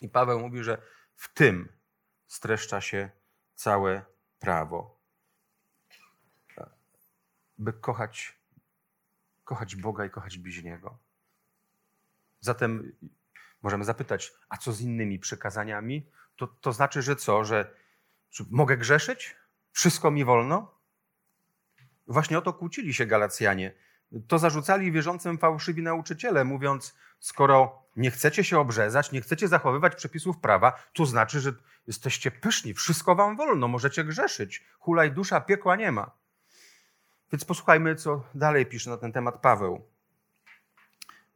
I 0.00 0.08
Paweł 0.08 0.40
mówi, 0.40 0.62
że 0.62 0.82
w 1.14 1.34
tym 1.34 1.68
streszcza 2.26 2.80
się 2.80 3.10
całe 3.54 4.04
prawo. 4.38 4.95
By 7.58 7.72
kochać, 7.72 8.38
kochać 9.44 9.76
Boga 9.76 10.04
i 10.04 10.10
kochać 10.10 10.38
bliźniego. 10.38 10.98
Zatem 12.40 12.92
możemy 13.62 13.84
zapytać, 13.84 14.32
a 14.48 14.56
co 14.56 14.72
z 14.72 14.80
innymi 14.80 15.18
przykazaniami? 15.18 16.10
To, 16.36 16.46
to 16.46 16.72
znaczy, 16.72 17.02
że 17.02 17.16
co, 17.16 17.44
że, 17.44 17.74
mogę 18.50 18.76
grzeszyć? 18.76 19.36
Wszystko 19.72 20.10
mi 20.10 20.24
wolno? 20.24 20.74
Właśnie 22.06 22.38
o 22.38 22.42
to 22.42 22.52
kłócili 22.52 22.94
się 22.94 23.06
Galacjanie. 23.06 23.74
To 24.28 24.38
zarzucali 24.38 24.92
wierzącym 24.92 25.38
fałszywi 25.38 25.82
nauczyciele, 25.82 26.44
mówiąc, 26.44 26.96
skoro 27.20 27.82
nie 27.96 28.10
chcecie 28.10 28.44
się 28.44 28.58
obrzezać, 28.58 29.12
nie 29.12 29.20
chcecie 29.20 29.48
zachowywać 29.48 29.94
przepisów 29.94 30.38
prawa, 30.38 30.82
to 30.92 31.06
znaczy, 31.06 31.40
że 31.40 31.52
jesteście 31.86 32.30
pyszni, 32.30 32.74
wszystko 32.74 33.14
wam 33.14 33.36
wolno, 33.36 33.68
możecie 33.68 34.04
grzeszyć. 34.04 34.64
Hulaj 34.78 35.12
dusza, 35.12 35.40
piekła 35.40 35.76
nie 35.76 35.92
ma. 35.92 36.10
Więc 37.32 37.44
posłuchajmy, 37.44 37.94
co 37.94 38.22
dalej 38.34 38.66
pisze 38.66 38.90
na 38.90 38.96
ten 38.96 39.12
temat 39.12 39.40
Paweł. 39.40 39.86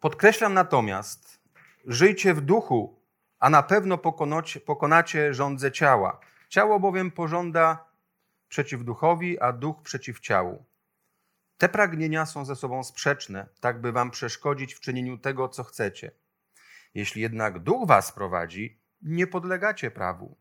Podkreślam 0.00 0.54
natomiast, 0.54 1.40
żyjcie 1.86 2.34
w 2.34 2.40
duchu, 2.40 3.00
a 3.38 3.50
na 3.50 3.62
pewno 3.62 3.98
pokonacie, 3.98 4.60
pokonacie 4.60 5.32
ciała. 5.72 6.20
Ciało 6.48 6.80
bowiem 6.80 7.10
pożąda 7.10 7.84
przeciw 8.48 8.84
duchowi, 8.84 9.40
a 9.40 9.52
duch 9.52 9.82
przeciw 9.82 10.20
ciału. 10.20 10.64
Te 11.58 11.68
pragnienia 11.68 12.26
są 12.26 12.44
ze 12.44 12.56
sobą 12.56 12.84
sprzeczne, 12.84 13.46
tak 13.60 13.80
by 13.80 13.92
wam 13.92 14.10
przeszkodzić 14.10 14.74
w 14.74 14.80
czynieniu 14.80 15.18
tego, 15.18 15.48
co 15.48 15.64
chcecie. 15.64 16.10
Jeśli 16.94 17.22
jednak 17.22 17.58
duch 17.58 17.88
was 17.88 18.12
prowadzi, 18.12 18.80
nie 19.02 19.26
podlegacie 19.26 19.90
prawu. 19.90 20.36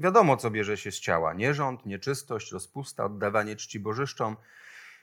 Wiadomo, 0.00 0.36
co 0.36 0.50
bierze 0.50 0.76
się 0.76 0.90
z 0.92 1.00
ciała: 1.00 1.34
nierząd, 1.34 1.86
nieczystość, 1.86 2.52
rozpusta, 2.52 3.04
oddawanie 3.04 3.56
czci 3.56 3.80
bożyszczom, 3.80 4.36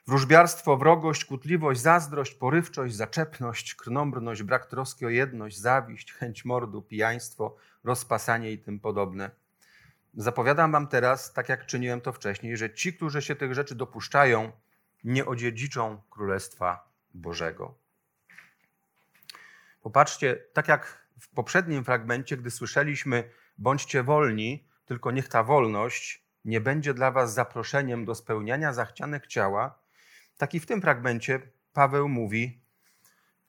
wróżbiarstwo, 0.08 0.78
wrogość, 0.78 1.26
kutliwość, 1.26 1.82
zazdrość, 1.82 2.34
porywczość, 2.34 2.96
zaczepność, 2.96 3.76
krnąbrność, 3.76 4.44
brak 4.44 4.66
troski 4.66 5.06
o 5.06 5.10
jedność, 5.10 5.58
zawiść, 5.58 6.14
chęć 6.14 6.46
mordu, 6.46 6.82
pijaństwo, 6.82 7.56
rozpasanie 7.84 8.52
i 8.52 8.58
tym 8.58 8.80
podobne. 8.80 9.32
Zapowiadam 10.14 10.72
wam 10.72 10.88
teraz, 10.88 11.34
tak 11.34 11.50
jak 11.50 11.66
czyniłem 11.66 12.02
to 12.02 12.14
wcześniej, 12.14 12.58
że 12.58 12.74
ci, 12.74 12.94
którzy 12.94 13.22
się 13.22 13.36
tych 13.36 13.54
rzeczy 13.54 13.76
dopuszczają, 13.76 14.52
nie 15.04 15.26
odziedziczą 15.26 16.02
Królestwa 16.10 16.90
Bożego. 17.14 17.76
Popatrzcie, 19.82 20.36
tak 20.54 20.68
jak 20.68 21.08
w 21.20 21.30
poprzednim 21.30 21.84
fragmencie, 21.84 22.38
gdy 22.38 22.52
słyszeliśmy, 22.52 23.30
bądźcie 23.58 24.04
wolni, 24.04 24.67
tylko 24.88 25.12
niech 25.12 25.28
ta 25.28 25.44
wolność 25.44 26.24
nie 26.46 26.62
będzie 26.62 26.94
dla 26.94 27.12
was 27.12 27.34
zaproszeniem 27.34 28.06
do 28.06 28.16
spełniania 28.16 28.74
zachcianek 28.74 29.28
ciała, 29.28 29.80
tak 30.38 30.54
i 30.54 30.60
w 30.60 30.66
tym 30.66 30.82
fragmencie 30.82 31.40
Paweł 31.74 32.10
mówi, 32.10 32.62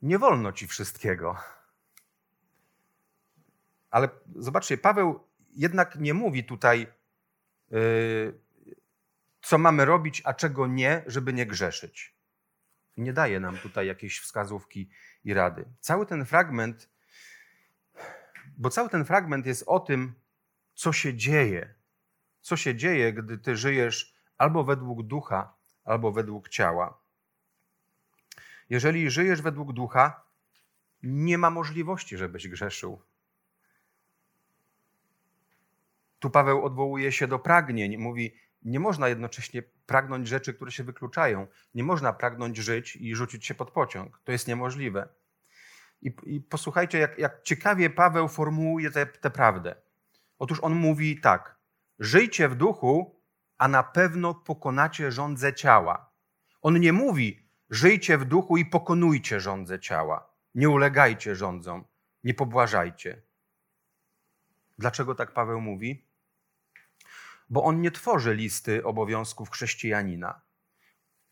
nie 0.03 0.19
wolno 0.19 0.53
ci 0.53 0.67
wszystkiego. 0.67 1.37
Ale 3.91 4.09
zobaczcie, 4.37 4.79
Paweł 4.79 5.21
jednak 5.51 5.97
nie 5.97 6.15
mówi 6.15 6.45
tutaj, 6.45 6.87
yy, 7.71 8.41
co 9.43 9.59
mamy 9.59 9.85
robić, 9.85 10.23
a 10.25 10.35
czego 10.35 10.67
nie, 10.67 11.03
żeby 11.07 11.33
nie 11.33 11.47
grzeszyć. 11.47 12.15
Nie 12.97 13.13
daje 13.13 13.41
nam 13.41 13.59
tutaj 13.59 13.87
jakiejś 13.87 14.21
wskazówki 14.21 14.91
i 15.25 15.35
rady. 15.35 15.65
Cały 15.81 16.07
ten 16.07 16.25
fragment, 16.25 16.89
bo 18.57 18.71
cały 18.71 18.89
ten 18.89 19.05
fragment 19.05 19.47
jest 19.47 19.65
o 19.67 19.81
tym, 19.81 20.15
co 20.79 20.93
się 20.93 21.15
dzieje. 21.15 21.75
Co 22.41 22.57
się 22.57 22.75
dzieje, 22.75 23.13
gdy 23.13 23.39
ty 23.39 23.57
żyjesz 23.57 24.15
albo 24.37 24.65
według 24.65 25.03
ducha, 25.03 25.55
albo 25.85 26.13
według 26.13 26.49
ciała. 26.49 26.99
Jeżeli 28.71 29.11
żyjesz 29.11 29.43
według 29.43 29.73
ducha, 29.73 30.23
nie 31.03 31.39
ma 31.39 31.51
możliwości, 31.51 32.17
żebyś 32.17 32.49
grzeszył. 32.49 33.03
Tu 36.19 36.31
Paweł 36.31 36.65
odwołuje 36.65 37.13
się 37.13 37.27
do 37.27 37.39
pragnień. 37.39 37.97
Mówi, 37.97 38.35
nie 38.63 38.81
można 38.81 39.09
jednocześnie 39.09 39.63
pragnąć 39.63 40.29
rzeczy, 40.29 40.55
które 40.55 40.71
się 40.71 40.85
wykluczają. 40.85 41.47
Nie 41.75 41.85
można 41.85 42.13
pragnąć 42.13 42.57
żyć 42.57 42.97
i 42.97 43.15
rzucić 43.15 43.47
się 43.47 43.55
pod 43.55 43.71
pociąg. 43.71 44.21
To 44.25 44.33
jest 44.33 44.49
niemożliwe. 44.49 45.09
I, 46.03 46.13
i 46.23 46.41
posłuchajcie, 46.41 46.99
jak, 46.99 47.19
jak, 47.19 47.43
ciekawie 47.43 47.91
Paweł 47.91 48.29
formułuje 48.29 48.91
tę 48.91 49.31
prawdę. 49.31 49.88
Otóż 50.39 50.61
on 50.63 50.75
mówi 50.75 51.21
tak: 51.21 51.59
żyjcie 51.99 52.49
w 52.49 52.55
duchu, 52.55 53.21
a 53.59 53.69
na 53.69 53.83
pewno 53.83 54.35
pokonacie 54.35 55.13
rządze 55.13 55.55
ciała. 55.55 56.11
On 56.63 56.81
nie 56.81 56.93
mówi, 56.93 57.49
żyjcie 57.71 58.19
w 58.19 58.25
duchu 58.25 58.57
i 58.57 58.67
pokonujcie 58.67 59.41
rządze 59.41 59.81
ciała. 59.81 60.31
Nie 60.55 60.71
ulegajcie 60.71 61.37
rządzom, 61.37 61.85
nie 62.25 62.35
pobłażajcie. 62.35 63.23
Dlaczego 64.79 65.15
tak 65.15 65.33
Paweł 65.33 65.61
mówi? 65.61 66.07
Bo 67.51 67.65
on 67.65 67.81
nie 67.81 67.91
tworzy 67.91 68.35
listy 68.35 68.85
obowiązków 68.85 69.51
chrześcijanina. 69.51 70.41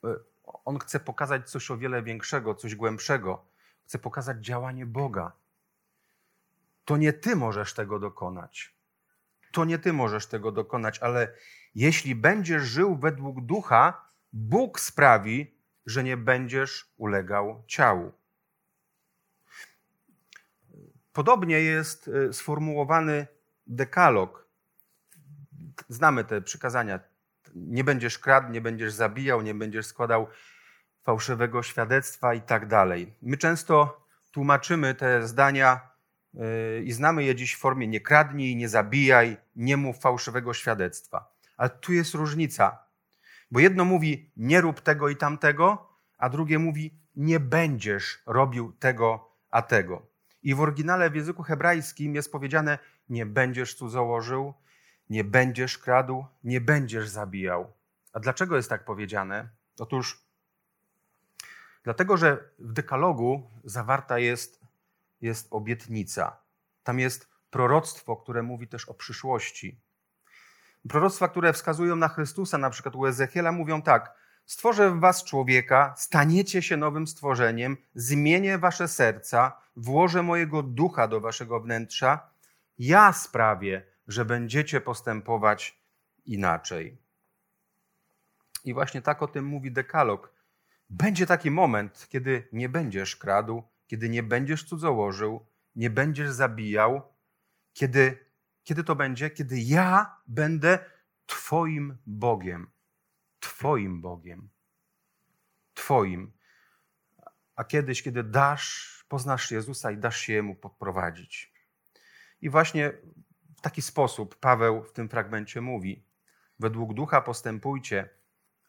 E, 0.04 0.14
on 0.64 0.78
chce 0.78 1.00
pokazać 1.00 1.50
coś 1.50 1.70
o 1.70 1.76
wiele 1.76 2.02
większego, 2.02 2.54
coś 2.54 2.74
głębszego. 2.74 3.46
Chce 3.84 3.98
pokazać 3.98 4.44
działanie 4.44 4.86
Boga. 4.86 5.32
To 6.84 6.96
nie 6.96 7.12
ty 7.12 7.36
możesz 7.36 7.74
tego 7.74 7.98
dokonać. 7.98 8.75
To 9.56 9.64
nie 9.64 9.78
ty 9.78 9.92
możesz 9.92 10.26
tego 10.26 10.52
dokonać, 10.52 10.98
ale 10.98 11.32
jeśli 11.74 12.14
będziesz 12.14 12.62
żył 12.62 12.96
według 12.96 13.40
ducha, 13.40 14.06
Bóg 14.32 14.80
sprawi, 14.80 15.54
że 15.86 16.04
nie 16.04 16.16
będziesz 16.16 16.92
ulegał 16.96 17.62
ciału. 17.66 18.12
Podobnie 21.12 21.60
jest 21.60 22.08
e, 22.08 22.32
sformułowany 22.32 23.26
dekalog. 23.66 24.48
Znamy 25.88 26.24
te 26.24 26.42
przykazania. 26.42 27.00
Nie 27.54 27.84
będziesz 27.84 28.18
kradł, 28.18 28.52
nie 28.52 28.60
będziesz 28.60 28.92
zabijał, 28.92 29.42
nie 29.42 29.54
będziesz 29.54 29.86
składał 29.86 30.26
fałszywego 31.02 31.62
świadectwa 31.62 32.34
i 32.34 32.40
tak 32.40 32.66
dalej. 32.66 33.14
My 33.22 33.36
często 33.36 34.06
tłumaczymy 34.32 34.94
te 34.94 35.28
zdania 35.28 35.95
i 36.84 36.92
znamy 36.92 37.24
je 37.24 37.34
dziś 37.34 37.54
w 37.54 37.58
formie 37.58 37.88
nie 37.88 38.00
kradnij, 38.00 38.56
nie 38.56 38.68
zabijaj, 38.68 39.36
nie 39.56 39.76
mów 39.76 39.98
fałszywego 39.98 40.54
świadectwa. 40.54 41.32
Ale 41.56 41.70
tu 41.70 41.92
jest 41.92 42.14
różnica, 42.14 42.78
bo 43.50 43.60
jedno 43.60 43.84
mówi 43.84 44.30
nie 44.36 44.60
rób 44.60 44.80
tego 44.80 45.08
i 45.08 45.16
tamtego, 45.16 45.88
a 46.18 46.28
drugie 46.28 46.58
mówi 46.58 46.94
nie 47.16 47.40
będziesz 47.40 48.22
robił 48.26 48.72
tego 48.72 49.36
a 49.50 49.62
tego. 49.62 50.06
I 50.42 50.54
w 50.54 50.60
oryginale 50.60 51.10
w 51.10 51.14
języku 51.14 51.42
hebrajskim 51.42 52.14
jest 52.14 52.32
powiedziane 52.32 52.78
nie 53.08 53.26
będziesz 53.26 53.74
cudzołożył, 53.74 54.54
nie 55.10 55.24
będziesz 55.24 55.78
kradł, 55.78 56.24
nie 56.44 56.60
będziesz 56.60 57.08
zabijał. 57.08 57.72
A 58.12 58.20
dlaczego 58.20 58.56
jest 58.56 58.68
tak 58.68 58.84
powiedziane? 58.84 59.48
Otóż 59.78 60.20
dlatego, 61.84 62.16
że 62.16 62.50
w 62.58 62.72
dekalogu 62.72 63.50
zawarta 63.64 64.18
jest, 64.18 64.65
jest 65.20 65.48
obietnica. 65.50 66.36
Tam 66.82 66.98
jest 66.98 67.28
proroctwo, 67.50 68.16
które 68.16 68.42
mówi 68.42 68.68
też 68.68 68.88
o 68.88 68.94
przyszłości. 68.94 69.80
Proroctwa, 70.88 71.28
które 71.28 71.52
wskazują 71.52 71.96
na 71.96 72.08
Chrystusa, 72.08 72.58
na 72.58 72.70
przykład 72.70 72.94
u 72.94 73.06
Ezechiela, 73.06 73.52
mówią 73.52 73.82
tak: 73.82 74.14
Stworzę 74.46 74.90
w 74.90 75.00
was 75.00 75.24
człowieka, 75.24 75.94
staniecie 75.96 76.62
się 76.62 76.76
nowym 76.76 77.06
stworzeniem, 77.06 77.76
zmienię 77.94 78.58
wasze 78.58 78.88
serca, 78.88 79.60
włożę 79.76 80.22
mojego 80.22 80.62
ducha 80.62 81.08
do 81.08 81.20
waszego 81.20 81.60
wnętrza, 81.60 82.30
ja 82.78 83.12
sprawię, 83.12 83.82
że 84.08 84.24
będziecie 84.24 84.80
postępować 84.80 85.80
inaczej. 86.24 86.98
I 88.64 88.74
właśnie 88.74 89.02
tak 89.02 89.22
o 89.22 89.28
tym 89.28 89.44
mówi 89.44 89.72
Dekalog. 89.72 90.32
Będzie 90.90 91.26
taki 91.26 91.50
moment, 91.50 92.06
kiedy 92.08 92.48
nie 92.52 92.68
będziesz 92.68 93.16
kradł, 93.16 93.62
kiedy 93.86 94.08
nie 94.08 94.22
będziesz 94.22 94.64
cudzołożył, 94.64 95.46
nie 95.76 95.90
będziesz 95.90 96.30
zabijał, 96.30 97.02
kiedy, 97.72 98.26
kiedy 98.64 98.84
to 98.84 98.96
będzie? 98.96 99.30
Kiedy 99.30 99.60
ja 99.60 100.16
będę 100.26 100.78
Twoim 101.26 101.98
Bogiem. 102.06 102.70
Twoim 103.40 104.00
Bogiem. 104.00 104.48
Twoim. 105.74 106.32
A 107.56 107.64
kiedyś, 107.64 108.02
kiedy 108.02 108.24
dasz, 108.24 109.04
poznasz 109.08 109.50
Jezusa 109.50 109.90
i 109.90 109.96
dasz 109.96 110.18
się 110.20 110.32
Jemu 110.32 110.54
poprowadzić. 110.54 111.52
I 112.40 112.50
właśnie 112.50 112.92
w 113.56 113.60
taki 113.60 113.82
sposób 113.82 114.36
Paweł 114.36 114.82
w 114.82 114.92
tym 114.92 115.08
fragmencie 115.08 115.60
mówi: 115.60 116.04
Według 116.58 116.94
ducha 116.94 117.20
postępujcie, 117.20 118.08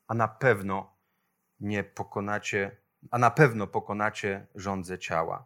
a 0.08 0.13
na 0.13 0.27
pewno 0.27 0.97
nie 1.60 1.84
pokonacie, 1.84 2.77
a 3.12 3.17
na 3.17 3.32
pewno 3.32 3.67
pokonacie 3.67 4.48
rządze 4.56 5.00
ciała. 5.00 5.46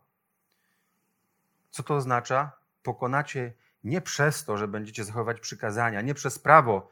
Co 1.69 1.84
to 1.84 1.95
oznacza? 1.95 2.52
Pokonacie 2.84 3.54
nie 3.84 4.02
przez 4.02 4.45
to, 4.45 4.58
że 4.58 4.67
będziecie 4.67 5.04
zachowywać 5.04 5.39
przykazania, 5.39 6.02
nie 6.02 6.13
przez 6.13 6.39
prawo, 6.39 6.91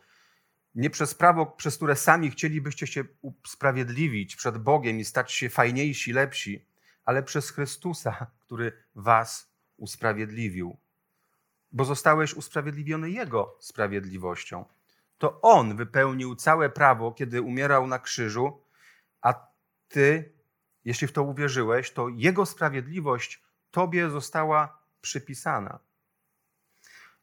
nie 0.76 0.90
przez 0.90 1.14
prawo, 1.14 1.46
przez 1.46 1.76
które 1.76 1.96
sami 1.96 2.32
chcielibyście 2.32 2.88
się 2.88 3.04
usprawiedliwić 3.22 4.36
przed 4.36 4.58
Bogiem 4.58 5.00
i 5.00 5.06
stać 5.06 5.32
się 5.32 5.50
fajniejsi, 5.50 6.14
lepsi, 6.14 6.66
ale 7.06 7.24
przez 7.24 7.50
Chrystusa, 7.50 8.28
który 8.40 8.72
was 8.96 9.52
usprawiedliwił 9.78 10.78
bo 11.72 11.86
zostałeś 11.86 12.34
usprawiedliwiony 12.34 13.12
Jego 13.12 13.58
sprawiedliwością. 13.60 14.66
To 15.18 15.42
On 15.42 15.76
wypełnił 15.76 16.36
całe 16.36 16.70
prawo, 16.70 17.12
kiedy 17.12 17.42
umierał 17.42 17.88
na 17.88 18.00
krzyżu, 18.00 18.62
a 19.22 19.50
Ty, 19.90 20.34
jeśli 20.86 21.08
w 21.08 21.12
to 21.12 21.24
uwierzyłeś, 21.24 21.92
to 21.92 22.10
Jego 22.10 22.46
sprawiedliwość 22.46 23.44
Tobie 23.72 24.10
została 24.10 24.80
przypisana. 25.02 25.80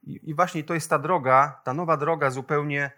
I, 0.02 0.34
właśnie 0.34 0.64
to 0.64 0.74
jest 0.74 0.90
ta 0.90 0.98
droga, 0.98 1.60
ta 1.64 1.74
nowa 1.74 1.96
droga 1.96 2.30
zupełnie 2.30 2.90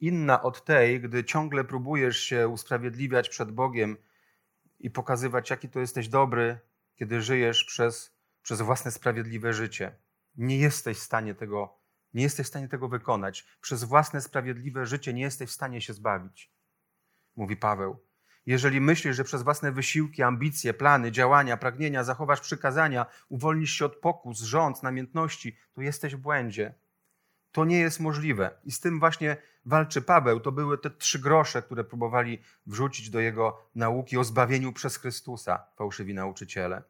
inna 0.00 0.42
od 0.42 0.64
tej, 0.64 1.00
gdy 1.00 1.24
ciągle 1.24 1.64
próbujesz 1.64 2.18
się 2.18 2.48
usprawiedliwiać 2.48 3.28
przed 3.28 3.50
Bogiem 3.50 3.96
i 4.80 4.90
pokazywać, 4.90 5.50
jaki 5.50 5.68
to 5.68 5.80
jesteś 5.80 6.08
dobry, 6.08 6.58
kiedy 6.96 7.22
żyjesz 7.22 7.64
przez, 7.64 8.16
przez 8.42 8.60
własne 8.60 8.90
sprawiedliwe 8.90 9.52
życie 9.52 9.96
nie 10.36 10.58
jesteś 10.58 10.98
w 10.98 11.02
stanie 11.02 11.34
tego, 11.34 11.78
nie 12.14 12.22
jesteś 12.22 12.46
w 12.46 12.48
stanie 12.48 12.68
tego 12.68 12.88
wykonać. 12.88 13.46
Przez 13.60 13.84
własne 13.84 14.20
sprawiedliwe 14.20 14.86
życie 14.86 15.14
nie 15.14 15.22
jesteś 15.22 15.50
w 15.50 15.54
stanie 15.54 15.80
się 15.80 15.92
zbawić. 15.92 16.52
Mówi 17.36 17.56
Paweł. 17.56 18.05
Jeżeli 18.46 18.80
myślisz, 18.80 19.16
że 19.16 19.24
przez 19.24 19.42
własne 19.42 19.72
wysiłki, 19.72 20.22
ambicje, 20.22 20.74
plany, 20.74 21.12
działania, 21.12 21.56
pragnienia 21.56 22.04
zachowasz 22.04 22.40
przykazania, 22.40 23.06
uwolnisz 23.28 23.70
się 23.70 23.84
od 23.84 23.96
pokus, 23.96 24.40
rząd, 24.40 24.82
namiętności, 24.82 25.56
to 25.72 25.82
jesteś 25.82 26.14
w 26.14 26.18
błędzie. 26.18 26.74
To 27.52 27.64
nie 27.64 27.78
jest 27.78 28.00
możliwe. 28.00 28.50
I 28.64 28.72
z 28.72 28.80
tym 28.80 29.00
właśnie 29.00 29.36
walczy 29.64 30.02
Paweł. 30.02 30.40
To 30.40 30.52
były 30.52 30.78
te 30.78 30.90
trzy 30.90 31.18
grosze, 31.18 31.62
które 31.62 31.84
próbowali 31.84 32.42
wrzucić 32.66 33.10
do 33.10 33.20
jego 33.20 33.68
nauki 33.74 34.18
o 34.18 34.24
zbawieniu 34.24 34.72
przez 34.72 34.96
Chrystusa, 34.96 35.66
fałszywi 35.76 36.14
nauczyciele. 36.14 36.82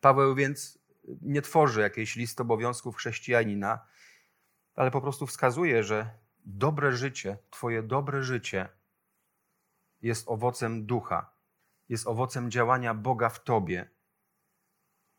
Paweł 0.00 0.34
więc 0.34 0.78
nie 1.22 1.42
tworzy 1.42 1.80
jakiejś 1.80 2.16
listy 2.16 2.42
obowiązków 2.42 2.96
chrześcijanina, 2.96 3.86
ale 4.74 4.90
po 4.90 5.00
prostu 5.00 5.26
wskazuje, 5.26 5.84
że 5.84 6.10
dobre 6.44 6.92
życie, 6.92 7.36
Twoje 7.50 7.82
dobre 7.82 8.22
życie 8.22 8.68
jest 10.02 10.28
owocem 10.28 10.86
ducha, 10.86 11.32
jest 11.88 12.06
owocem 12.06 12.50
działania 12.50 12.94
Boga 12.94 13.28
w 13.28 13.44
Tobie, 13.44 13.90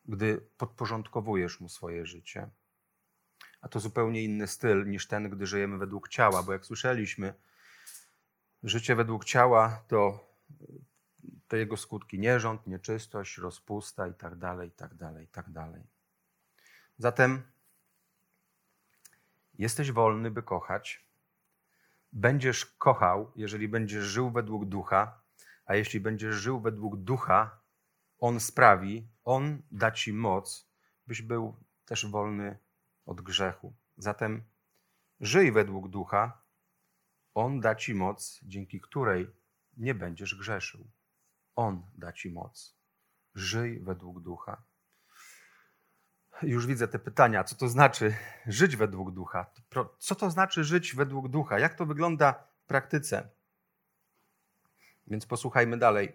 gdy 0.05 0.41
podporządkowujesz 0.57 1.59
Mu 1.59 1.69
swoje 1.69 2.05
życie. 2.05 2.49
A 3.61 3.69
to 3.69 3.79
zupełnie 3.79 4.23
inny 4.23 4.47
styl 4.47 4.89
niż 4.89 5.07
ten, 5.07 5.29
gdy 5.29 5.47
żyjemy 5.47 5.77
według 5.77 6.09
ciała, 6.09 6.43
bo 6.43 6.53
jak 6.53 6.65
słyszeliśmy, 6.65 7.33
życie 8.63 8.95
według 8.95 9.25
ciała 9.25 9.83
to 9.87 10.29
te 11.47 11.57
jego 11.57 11.77
skutki 11.77 12.19
nierząd, 12.19 12.67
nieczystość, 12.67 13.37
rozpusta 13.37 14.07
i 14.07 14.13
tak 14.13 14.35
dalej, 14.35 14.69
i 14.69 14.71
tak 14.71 14.95
dalej, 14.95 15.25
i 15.25 15.27
tak 15.27 15.49
dalej. 15.49 15.83
Zatem 16.97 17.41
jesteś 19.53 19.91
wolny, 19.91 20.31
by 20.31 20.43
kochać. 20.43 21.08
Będziesz 22.11 22.65
kochał, 22.65 23.31
jeżeli 23.35 23.67
będziesz 23.67 24.03
żył 24.03 24.31
według 24.31 24.65
ducha, 24.65 25.21
a 25.65 25.75
jeśli 25.75 25.99
będziesz 25.99 26.35
żył 26.35 26.59
według 26.59 26.97
ducha, 26.97 27.61
on 28.19 28.39
sprawi, 28.39 29.07
on 29.23 29.61
da 29.71 29.91
ci 29.91 30.13
moc, 30.13 30.71
byś 31.07 31.21
był 31.21 31.63
też 31.85 32.05
wolny 32.05 32.57
od 33.05 33.21
grzechu. 33.21 33.73
Zatem 33.97 34.43
żyj 35.19 35.51
według 35.51 35.89
ducha, 35.89 36.41
on 37.33 37.59
da 37.59 37.75
ci 37.75 37.95
moc, 37.95 38.39
dzięki 38.43 38.81
której 38.81 39.27
nie 39.77 39.95
będziesz 39.95 40.35
grzeszył. 40.35 40.87
On 41.55 41.83
da 41.95 42.11
ci 42.11 42.31
moc. 42.31 42.77
Żyj 43.35 43.79
według 43.79 44.19
ducha. 44.19 44.63
Już 46.43 46.67
widzę 46.67 46.87
te 46.87 46.99
pytania. 46.99 47.43
Co 47.43 47.55
to 47.55 47.69
znaczy 47.69 48.15
żyć 48.47 48.75
według 48.75 49.11
ducha? 49.11 49.45
Co 49.97 50.15
to 50.15 50.29
znaczy 50.29 50.63
żyć 50.63 50.95
według 50.95 51.27
ducha? 51.27 51.59
Jak 51.59 51.73
to 51.73 51.85
wygląda 51.85 52.33
w 52.63 52.65
praktyce? 52.65 53.29
Więc 55.07 55.25
posłuchajmy 55.25 55.77
dalej. 55.77 56.13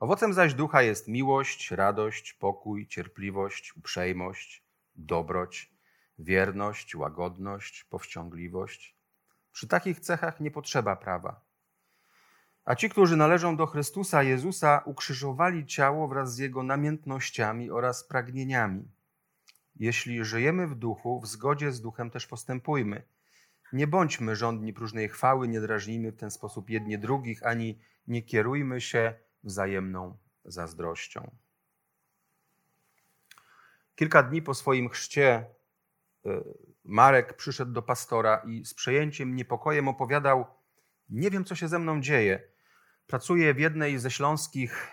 Owocem 0.00 0.32
zaś 0.32 0.54
ducha 0.54 0.82
jest 0.82 1.08
miłość, 1.08 1.70
radość, 1.70 2.32
pokój, 2.32 2.86
cierpliwość, 2.86 3.76
uprzejmość, 3.76 4.64
dobroć, 4.94 5.72
wierność, 6.18 6.94
łagodność, 6.94 7.84
powściągliwość. 7.84 8.96
Przy 9.52 9.68
takich 9.68 10.00
cechach 10.00 10.40
nie 10.40 10.50
potrzeba 10.50 10.96
prawa. 10.96 11.40
A 12.64 12.74
ci, 12.74 12.88
którzy 12.88 13.16
należą 13.16 13.56
do 13.56 13.66
Chrystusa 13.66 14.22
Jezusa, 14.22 14.82
ukrzyżowali 14.84 15.66
ciało 15.66 16.08
wraz 16.08 16.34
z 16.34 16.38
jego 16.38 16.62
namiętnościami 16.62 17.70
oraz 17.70 18.04
pragnieniami. 18.04 18.88
Jeśli 19.76 20.24
żyjemy 20.24 20.66
w 20.66 20.74
duchu, 20.74 21.20
w 21.20 21.26
zgodzie 21.26 21.72
z 21.72 21.80
duchem 21.80 22.10
też 22.10 22.26
postępujmy. 22.26 23.02
Nie 23.72 23.86
bądźmy 23.86 24.36
żądni 24.36 24.72
próżnej 24.72 25.08
chwały, 25.08 25.48
nie 25.48 25.60
drażnijmy 25.60 26.12
w 26.12 26.16
ten 26.16 26.30
sposób 26.30 26.70
jedni 26.70 26.98
drugich, 26.98 27.46
ani 27.46 27.78
nie 28.06 28.22
kierujmy 28.22 28.80
się 28.80 29.14
wzajemną 29.44 30.16
zazdrością. 30.44 31.30
Kilka 33.94 34.22
dni 34.22 34.42
po 34.42 34.54
swoim 34.54 34.88
chrzcie 34.88 35.46
e, 36.26 36.42
Marek 36.84 37.36
przyszedł 37.36 37.72
do 37.72 37.82
pastora 37.82 38.42
i 38.46 38.64
z 38.64 38.74
przejęciem, 38.74 39.36
niepokojem 39.36 39.88
opowiadał: 39.88 40.44
Nie 41.10 41.30
wiem, 41.30 41.44
co 41.44 41.54
się 41.54 41.68
ze 41.68 41.78
mną 41.78 42.00
dzieje. 42.00 42.51
Pracuję 43.06 43.54
w 43.54 43.58
jednej 43.58 43.98
ze 43.98 44.10
śląskich 44.10 44.92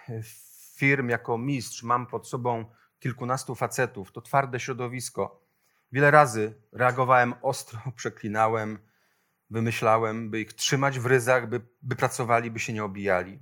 firm 0.75 1.09
jako 1.09 1.37
mistrz. 1.37 1.83
Mam 1.83 2.07
pod 2.07 2.27
sobą 2.27 2.65
kilkunastu 2.99 3.55
facetów. 3.55 4.11
To 4.11 4.21
twarde 4.21 4.59
środowisko. 4.59 5.49
Wiele 5.91 6.11
razy 6.11 6.61
reagowałem 6.71 7.33
ostro, 7.41 7.79
przeklinałem, 7.95 8.79
wymyślałem, 9.49 10.29
by 10.29 10.39
ich 10.39 10.53
trzymać 10.53 10.99
w 10.99 11.05
ryzach, 11.05 11.49
by, 11.49 11.61
by 11.81 11.95
pracowali, 11.95 12.51
by 12.51 12.59
się 12.59 12.73
nie 12.73 12.83
obijali. 12.83 13.39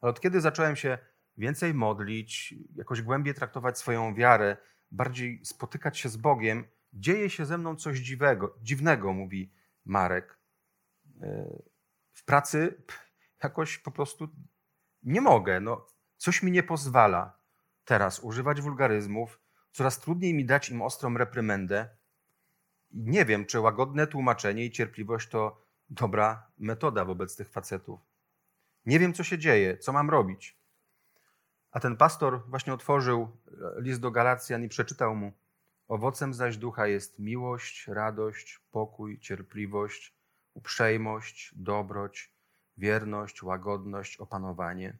Ale 0.00 0.10
od 0.10 0.20
kiedy 0.20 0.40
zacząłem 0.40 0.76
się 0.76 0.98
więcej 1.36 1.74
modlić, 1.74 2.54
jakoś 2.74 3.02
głębiej 3.02 3.34
traktować 3.34 3.78
swoją 3.78 4.14
wiarę, 4.14 4.56
bardziej 4.90 5.44
spotykać 5.44 5.98
się 5.98 6.08
z 6.08 6.16
Bogiem, 6.16 6.64
dzieje 6.92 7.30
się 7.30 7.46
ze 7.46 7.58
mną 7.58 7.76
coś 7.76 7.98
dziwnego, 7.98 8.58
dziwnego, 8.62 9.12
mówi 9.12 9.52
Marek. 9.84 10.38
E, 11.22 11.62
w 12.12 12.24
pracy 12.24 12.82
jakoś 13.44 13.78
po 13.78 13.90
prostu 13.90 14.28
nie 15.02 15.20
mogę. 15.20 15.60
No, 15.60 15.86
coś 16.16 16.42
mi 16.42 16.50
nie 16.50 16.62
pozwala 16.62 17.38
teraz 17.84 18.20
używać 18.20 18.60
wulgaryzmów. 18.60 19.40
Coraz 19.72 20.00
trudniej 20.00 20.34
mi 20.34 20.44
dać 20.44 20.70
im 20.70 20.82
ostrą 20.82 21.16
reprymendę. 21.16 21.88
Nie 22.90 23.24
wiem, 23.24 23.46
czy 23.46 23.60
łagodne 23.60 24.06
tłumaczenie 24.06 24.64
i 24.64 24.70
cierpliwość 24.70 25.28
to 25.28 25.64
dobra 25.90 26.50
metoda 26.58 27.04
wobec 27.04 27.36
tych 27.36 27.48
facetów. 27.48 28.00
Nie 28.86 28.98
wiem, 28.98 29.12
co 29.14 29.24
się 29.24 29.38
dzieje, 29.38 29.78
co 29.78 29.92
mam 29.92 30.10
robić. 30.10 30.58
A 31.70 31.80
ten 31.80 31.96
pastor 31.96 32.42
właśnie 32.48 32.74
otworzył 32.74 33.36
list 33.76 34.00
do 34.00 34.10
Galacjan 34.10 34.64
i 34.64 34.68
przeczytał 34.68 35.16
mu: 35.16 35.32
Owocem 35.88 36.34
zaś 36.34 36.56
ducha 36.56 36.86
jest 36.86 37.18
miłość, 37.18 37.88
radość, 37.88 38.60
pokój, 38.70 39.18
cierpliwość, 39.20 40.14
uprzejmość, 40.54 41.52
dobroć, 41.56 42.33
wierność, 42.76 43.42
łagodność, 43.42 44.16
opanowanie. 44.16 44.96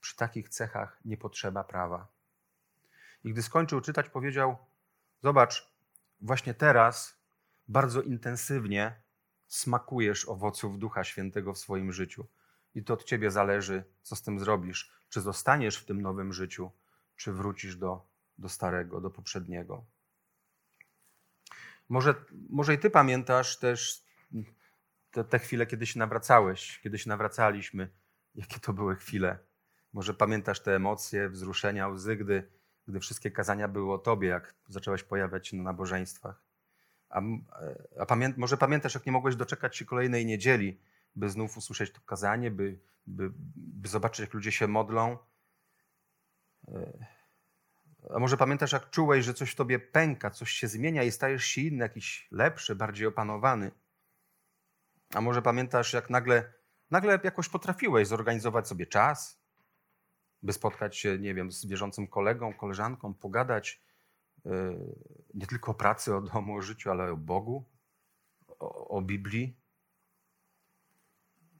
Przy 0.00 0.16
takich 0.16 0.48
cechach 0.48 1.00
nie 1.04 1.16
potrzeba 1.16 1.64
prawa. 1.64 2.08
I 3.24 3.32
gdy 3.32 3.42
skończył 3.42 3.80
czytać, 3.80 4.08
powiedział: 4.08 4.56
Zobacz, 5.22 5.72
właśnie 6.20 6.54
teraz 6.54 7.18
bardzo 7.68 8.02
intensywnie 8.02 9.02
smakujesz 9.48 10.28
owoców 10.28 10.78
Ducha 10.78 11.04
Świętego 11.04 11.52
w 11.52 11.58
swoim 11.58 11.92
życiu. 11.92 12.26
I 12.74 12.84
to 12.84 12.94
od 12.94 13.04
ciebie 13.04 13.30
zależy, 13.30 13.84
co 14.02 14.16
z 14.16 14.22
tym 14.22 14.40
zrobisz. 14.40 14.92
Czy 15.08 15.20
zostaniesz 15.20 15.76
w 15.76 15.84
tym 15.84 16.02
nowym 16.02 16.32
życiu, 16.32 16.70
czy 17.16 17.32
wrócisz 17.32 17.76
do, 17.76 18.06
do 18.38 18.48
starego, 18.48 19.00
do 19.00 19.10
poprzedniego. 19.10 19.84
Może, 21.88 22.14
może 22.50 22.74
i 22.74 22.78
ty 22.78 22.90
pamiętasz 22.90 23.58
też 23.58 24.05
te, 25.10 25.24
te 25.24 25.38
chwile, 25.38 25.66
kiedy 25.66 25.86
się 25.86 25.98
nawracałeś, 25.98 26.80
kiedy 26.82 26.98
się 26.98 27.08
nawracaliśmy. 27.08 27.90
Jakie 28.34 28.60
to 28.60 28.72
były 28.72 28.96
chwile? 28.96 29.38
Może 29.92 30.14
pamiętasz 30.14 30.60
te 30.60 30.76
emocje, 30.76 31.28
wzruszenia, 31.28 31.88
łzy, 31.88 32.16
gdy, 32.16 32.48
gdy 32.88 33.00
wszystkie 33.00 33.30
kazania 33.30 33.68
były 33.68 33.92
o 33.92 33.98
tobie, 33.98 34.28
jak 34.28 34.54
zacząłeś 34.68 35.02
pojawiać 35.02 35.48
się 35.48 35.56
na 35.56 35.62
nabożeństwach. 35.62 36.42
A, 37.08 37.20
a 38.00 38.06
pamię, 38.06 38.34
może 38.36 38.56
pamiętasz, 38.56 38.94
jak 38.94 39.06
nie 39.06 39.12
mogłeś 39.12 39.36
doczekać 39.36 39.76
się 39.76 39.84
kolejnej 39.84 40.26
niedzieli, 40.26 40.80
by 41.16 41.30
znów 41.30 41.56
usłyszeć 41.56 41.92
to 41.92 42.00
kazanie, 42.00 42.50
by, 42.50 42.78
by, 43.06 43.30
by 43.56 43.88
zobaczyć, 43.88 44.20
jak 44.20 44.34
ludzie 44.34 44.52
się 44.52 44.68
modlą. 44.68 45.18
E, 46.68 47.06
a 48.14 48.18
może 48.18 48.36
pamiętasz, 48.36 48.72
jak 48.72 48.90
czułeś, 48.90 49.24
że 49.24 49.34
coś 49.34 49.50
w 49.50 49.56
tobie 49.56 49.78
pęka, 49.78 50.30
coś 50.30 50.50
się 50.50 50.68
zmienia 50.68 51.02
i 51.02 51.10
stajesz 51.10 51.44
się 51.44 51.60
inny, 51.60 51.82
jakiś 51.82 52.28
lepszy, 52.30 52.74
bardziej 52.74 53.06
opanowany. 53.06 53.70
A 55.14 55.20
może 55.20 55.42
pamiętasz, 55.42 55.92
jak 55.92 56.10
nagle, 56.10 56.52
nagle 56.90 57.18
jakoś 57.24 57.48
potrafiłeś 57.48 58.08
zorganizować 58.08 58.68
sobie 58.68 58.86
czas, 58.86 59.40
by 60.42 60.52
spotkać 60.52 60.96
się, 60.96 61.18
nie 61.18 61.34
wiem, 61.34 61.52
z 61.52 61.66
wierzącym 61.66 62.06
kolegą, 62.06 62.54
koleżanką, 62.54 63.14
pogadać 63.14 63.82
yy, 64.44 64.78
nie 65.34 65.46
tylko 65.46 65.70
o 65.70 65.74
pracy, 65.74 66.14
o 66.14 66.20
domu, 66.20 66.56
o 66.56 66.62
życiu, 66.62 66.90
ale 66.90 67.12
o 67.12 67.16
Bogu, 67.16 67.64
o, 68.58 68.88
o 68.88 69.02
Biblii. 69.02 69.56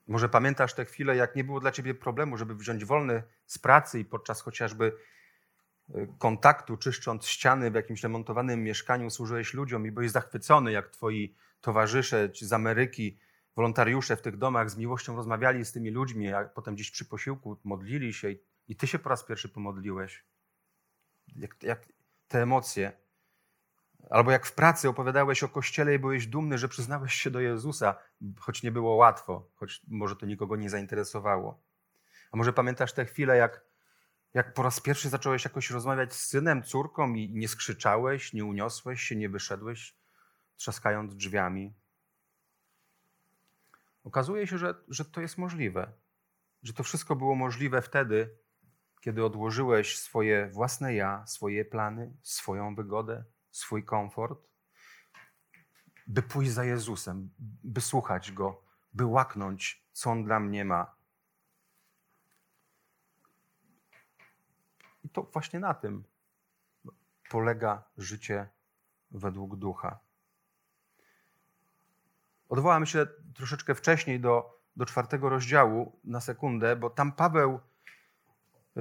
Może 0.06 0.28
pamiętasz 0.28 0.74
te 0.74 0.84
chwile, 0.84 1.16
jak 1.16 1.36
nie 1.36 1.44
było 1.44 1.60
dla 1.60 1.72
ciebie 1.72 1.94
problemu, 1.94 2.36
żeby 2.36 2.54
wziąć 2.54 2.84
wolny 2.84 3.22
z 3.46 3.58
pracy 3.58 4.00
i 4.00 4.04
podczas 4.04 4.40
chociażby 4.40 4.92
y, 5.94 6.08
kontaktu, 6.18 6.76
czyszcząc 6.76 7.26
ściany 7.26 7.70
w 7.70 7.74
jakimś 7.74 8.02
remontowanym 8.02 8.62
mieszkaniu, 8.62 9.10
służyłeś 9.10 9.54
ludziom 9.54 9.86
i 9.86 9.90
byłeś 9.90 10.10
zachwycony, 10.10 10.72
jak 10.72 10.90
twoi 10.90 11.34
towarzysze 11.60 12.30
z 12.34 12.52
Ameryki, 12.52 13.18
wolontariusze 13.56 14.16
w 14.16 14.22
tych 14.22 14.36
domach 14.36 14.70
z 14.70 14.76
miłością 14.76 15.16
rozmawiali 15.16 15.64
z 15.64 15.72
tymi 15.72 15.90
ludźmi, 15.90 16.32
a 16.32 16.44
potem 16.44 16.74
gdzieś 16.74 16.90
przy 16.90 17.04
posiłku 17.04 17.60
modlili 17.64 18.14
się 18.14 18.30
i, 18.30 18.38
i 18.68 18.76
ty 18.76 18.86
się 18.86 18.98
po 18.98 19.08
raz 19.08 19.24
pierwszy 19.24 19.48
pomodliłeś. 19.48 20.24
Jak, 21.36 21.62
jak 21.62 21.88
te 22.28 22.42
emocje. 22.42 22.92
Albo 24.10 24.30
jak 24.30 24.46
w 24.46 24.52
pracy 24.52 24.88
opowiadałeś 24.88 25.42
o 25.42 25.48
Kościele 25.48 25.94
i 25.94 25.98
byłeś 25.98 26.26
dumny, 26.26 26.58
że 26.58 26.68
przyznałeś 26.68 27.14
się 27.14 27.30
do 27.30 27.40
Jezusa, 27.40 27.94
choć 28.38 28.62
nie 28.62 28.72
było 28.72 28.94
łatwo, 28.94 29.50
choć 29.54 29.82
może 29.88 30.16
to 30.16 30.26
nikogo 30.26 30.56
nie 30.56 30.70
zainteresowało. 30.70 31.62
A 32.32 32.36
może 32.36 32.52
pamiętasz 32.52 32.92
te 32.92 33.04
chwile, 33.04 33.36
jak, 33.36 33.64
jak 34.34 34.54
po 34.54 34.62
raz 34.62 34.80
pierwszy 34.80 35.08
zacząłeś 35.08 35.44
jakoś 35.44 35.70
rozmawiać 35.70 36.14
z 36.14 36.26
synem, 36.26 36.62
córką 36.62 37.14
i 37.14 37.30
nie 37.34 37.48
skrzyczałeś, 37.48 38.32
nie 38.32 38.44
uniosłeś 38.44 39.02
się, 39.02 39.16
nie 39.16 39.28
wyszedłeś, 39.28 39.96
trzaskając 40.56 41.16
drzwiami. 41.16 41.74
Okazuje 44.06 44.46
się, 44.46 44.58
że, 44.58 44.74
że 44.88 45.04
to 45.04 45.20
jest 45.20 45.38
możliwe. 45.38 45.92
Że 46.62 46.72
to 46.72 46.82
wszystko 46.82 47.16
było 47.16 47.34
możliwe 47.34 47.82
wtedy, 47.82 48.38
kiedy 49.00 49.24
odłożyłeś 49.24 49.98
swoje 49.98 50.50
własne 50.50 50.94
ja, 50.94 51.26
swoje 51.26 51.64
plany, 51.64 52.16
swoją 52.22 52.74
wygodę, 52.74 53.24
swój 53.50 53.84
komfort, 53.84 54.48
by 56.06 56.22
pójść 56.22 56.50
za 56.50 56.64
Jezusem, 56.64 57.30
by 57.64 57.80
słuchać 57.80 58.32
Go, 58.32 58.62
by 58.92 59.04
łaknąć, 59.04 59.86
co 59.92 60.10
On 60.10 60.24
dla 60.24 60.40
mnie 60.40 60.64
ma. 60.64 60.96
I 65.04 65.08
to 65.08 65.22
właśnie 65.22 65.60
na 65.60 65.74
tym 65.74 66.04
polega 67.30 67.84
życie 67.98 68.48
według 69.10 69.56
ducha. 69.56 70.05
Odwołam 72.48 72.86
się 72.86 73.06
troszeczkę 73.34 73.74
wcześniej 73.74 74.20
do, 74.20 74.60
do 74.76 74.86
czwartego 74.86 75.28
rozdziału 75.28 76.00
na 76.04 76.20
sekundę, 76.20 76.76
bo 76.76 76.90
tam 76.90 77.12
Paweł 77.12 77.60
y, 78.76 78.80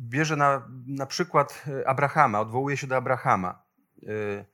bierze 0.00 0.36
na, 0.36 0.68
na 0.86 1.06
przykład 1.06 1.64
Abrahama, 1.86 2.40
odwołuje 2.40 2.76
się 2.76 2.86
do 2.86 2.96
Abrahama 2.96 3.62
y, 4.02 4.44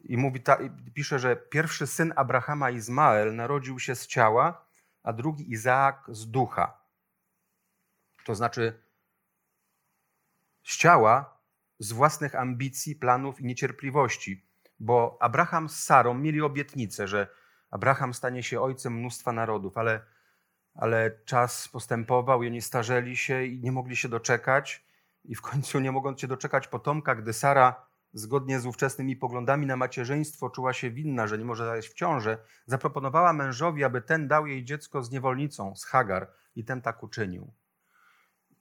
i 0.00 0.16
mówi 0.16 0.40
ta, 0.40 0.54
i 0.54 0.92
pisze, 0.92 1.18
że 1.18 1.36
pierwszy 1.36 1.86
syn 1.86 2.12
Abrahama, 2.16 2.70
Izmael, 2.70 3.36
narodził 3.36 3.78
się 3.78 3.94
z 3.94 4.06
ciała, 4.06 4.66
a 5.02 5.12
drugi 5.12 5.52
Izaak 5.52 6.04
z 6.08 6.30
ducha. 6.30 6.80
To 8.24 8.34
znaczy 8.34 8.82
z 10.64 10.76
ciała, 10.76 11.40
z 11.78 11.92
własnych 11.92 12.34
ambicji, 12.34 12.96
planów 12.96 13.40
i 13.40 13.44
niecierpliwości 13.44 14.45
bo 14.80 15.18
Abraham 15.20 15.68
z 15.68 15.84
Sarą 15.84 16.14
mieli 16.14 16.42
obietnicę, 16.42 17.08
że 17.08 17.28
Abraham 17.70 18.14
stanie 18.14 18.42
się 18.42 18.60
ojcem 18.60 18.98
mnóstwa 18.98 19.32
narodów, 19.32 19.78
ale, 19.78 20.00
ale 20.74 21.10
czas 21.24 21.68
postępował 21.68 22.42
i 22.42 22.46
oni 22.46 22.62
starzeli 22.62 23.16
się 23.16 23.44
i 23.44 23.60
nie 23.60 23.72
mogli 23.72 23.96
się 23.96 24.08
doczekać. 24.08 24.86
I 25.24 25.34
w 25.34 25.42
końcu, 25.42 25.80
nie 25.80 25.92
mogąc 25.92 26.20
się 26.20 26.26
doczekać 26.26 26.68
potomka, 26.68 27.14
gdy 27.14 27.32
Sara, 27.32 27.86
zgodnie 28.12 28.60
z 28.60 28.66
ówczesnymi 28.66 29.16
poglądami 29.16 29.66
na 29.66 29.76
macierzyństwo, 29.76 30.50
czuła 30.50 30.72
się 30.72 30.90
winna, 30.90 31.26
że 31.26 31.38
nie 31.38 31.44
może 31.44 31.66
zajść 31.66 31.88
w 31.88 31.94
ciążę, 31.94 32.38
zaproponowała 32.66 33.32
mężowi, 33.32 33.84
aby 33.84 34.02
ten 34.02 34.28
dał 34.28 34.46
jej 34.46 34.64
dziecko 34.64 35.02
z 35.02 35.10
niewolnicą, 35.10 35.76
z 35.76 35.84
Hagar, 35.84 36.30
i 36.56 36.64
ten 36.64 36.82
tak 36.82 37.02
uczynił. 37.02 37.52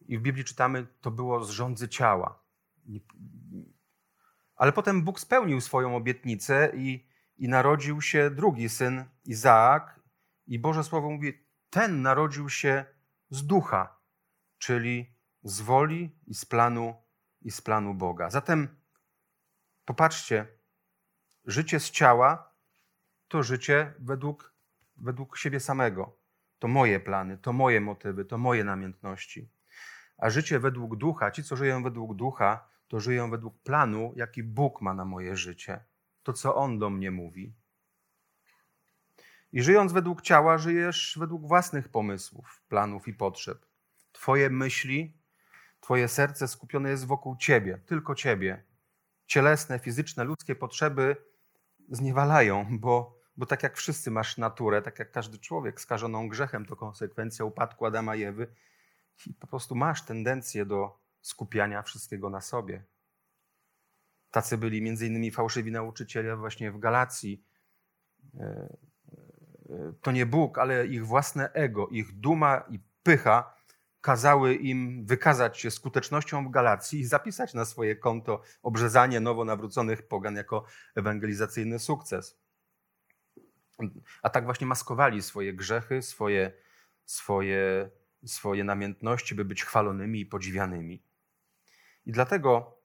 I 0.08 0.18
w 0.18 0.22
Biblii 0.22 0.46
czytamy, 0.46 0.88
to 1.02 1.12
było 1.12 1.44
z 1.44 1.50
rządzy 1.50 1.90
ciała. 1.90 2.40
Ale 4.56 4.72
potem 4.72 5.04
Bóg 5.04 5.20
spełnił 5.20 5.62
swoją 5.62 5.96
obietnicę 5.96 6.72
i, 6.76 7.08
i 7.38 7.48
narodził 7.48 8.02
się 8.02 8.30
drugi 8.30 8.70
syn, 8.70 9.06
Izaak. 9.26 10.00
I 10.48 10.60
Boże 10.60 10.84
Słowo 10.84 11.10
mówi, 11.10 11.46
ten 11.70 12.02
narodził 12.02 12.50
się 12.50 12.86
z 13.30 13.46
ducha, 13.46 13.98
czyli 14.58 15.16
z 15.44 15.62
woli 15.62 16.20
i 16.28 16.34
z 16.34 16.46
planu 16.46 16.96
i 17.42 17.52
z 17.52 17.62
planu 17.62 17.94
Boga. 17.94 18.30
Zatem 18.30 18.68
popatrzcie, 19.86 20.48
życie 21.46 21.80
z 21.80 21.92
ciała 21.92 22.54
to 23.28 23.44
życie 23.44 23.94
według, 24.00 24.54
według 24.98 25.38
siebie 25.38 25.60
samego. 25.60 26.18
To 26.60 26.68
moje 26.68 27.00
plany, 27.00 27.38
to 27.38 27.54
moje 27.54 27.82
motywy, 27.82 28.26
to 28.26 28.38
moje 28.38 28.64
namiętności. 28.64 29.50
A 30.18 30.30
życie 30.30 30.60
według 30.60 30.96
ducha, 30.96 31.32
ci, 31.32 31.44
co 31.44 31.56
żyją 31.56 31.84
według 31.84 32.16
ducha, 32.16 32.70
to 32.88 33.00
żyją 33.00 33.30
według 33.30 33.60
planu, 33.60 34.14
jaki 34.16 34.44
Bóg 34.44 34.82
ma 34.82 34.94
na 34.94 35.06
moje 35.06 35.36
życie. 35.36 35.84
To, 36.24 36.34
co 36.34 36.56
On 36.56 36.80
do 36.80 36.90
mnie 36.90 37.12
mówi. 37.12 37.54
I 39.54 39.62
żyjąc 39.62 39.94
według 39.94 40.22
ciała, 40.22 40.58
żyjesz 40.58 41.18
według 41.20 41.48
własnych 41.48 41.90
pomysłów, 41.90 42.62
planów 42.70 43.08
i 43.08 43.14
potrzeb. 43.14 43.66
Twoje 44.12 44.50
myśli, 44.50 45.14
Twoje 45.86 46.08
serce 46.08 46.48
skupione 46.48 46.90
jest 46.90 47.06
wokół 47.06 47.38
Ciebie, 47.38 47.80
tylko 47.86 48.16
Ciebie. 48.16 48.64
Cielesne, 49.28 49.80
fizyczne, 49.80 50.24
ludzkie 50.24 50.56
potrzeby 50.56 51.16
zniewalają, 51.90 52.66
bo, 52.80 53.20
bo 53.38 53.46
tak 53.46 53.64
jak 53.64 53.78
wszyscy 53.78 54.12
masz 54.12 54.38
naturę, 54.38 54.82
tak 54.82 55.00
jak 55.00 55.12
każdy 55.12 55.38
człowiek 55.38 55.82
skażoną 55.82 56.30
grzechem, 56.30 56.66
to 56.66 56.76
konsekwencja 56.76 57.46
upadku 57.46 57.86
Adama 57.86 58.16
i 58.16 58.24
Ewy, 58.24 58.48
i 59.28 59.34
po 59.34 59.48
prostu 59.48 59.76
masz 59.76 60.02
tendencję 60.06 60.66
do 60.66 61.00
skupiania 61.26 61.82
wszystkiego 61.82 62.30
na 62.30 62.42
sobie. 62.42 62.84
Tacy 64.32 64.58
byli 64.58 64.82
między 64.82 65.08
innymi 65.08 65.32
fałszywi 65.32 65.72
nauczyciele 65.72 66.38
właśnie 66.38 66.72
w 66.72 66.80
Galacji. 66.80 67.46
E, 68.40 68.78
e, 69.70 69.94
to 70.02 70.12
nie 70.12 70.26
Bóg, 70.26 70.58
ale 70.58 70.88
ich 70.88 71.06
własne 71.06 71.54
ego, 71.54 71.88
ich 71.88 72.20
duma 72.20 72.64
i 72.70 72.80
pycha 73.04 73.56
kazały 74.02 74.56
im 74.56 75.06
wykazać 75.06 75.60
się 75.60 75.72
skutecznością 75.72 76.48
w 76.48 76.52
Galacji 76.52 77.00
i 77.00 77.06
zapisać 77.06 77.54
na 77.54 77.66
swoje 77.66 77.96
konto 77.96 78.42
obrzezanie 78.64 79.20
nowo 79.20 79.46
nawróconych 79.46 80.08
pogan 80.08 80.36
jako 80.36 80.66
ewangelizacyjny 80.96 81.80
sukces. 81.80 82.40
A 84.24 84.30
tak 84.30 84.46
właśnie 84.46 84.68
maskowali 84.68 85.22
swoje 85.22 85.54
grzechy, 85.54 86.02
swoje, 86.02 86.52
swoje, 87.06 87.90
swoje 88.26 88.64
namiętności, 88.64 89.36
by 89.36 89.46
być 89.46 89.64
chwalonymi 89.64 90.20
i 90.20 90.26
podziwianymi. 90.26 91.05
I 92.06 92.12
dlatego 92.12 92.78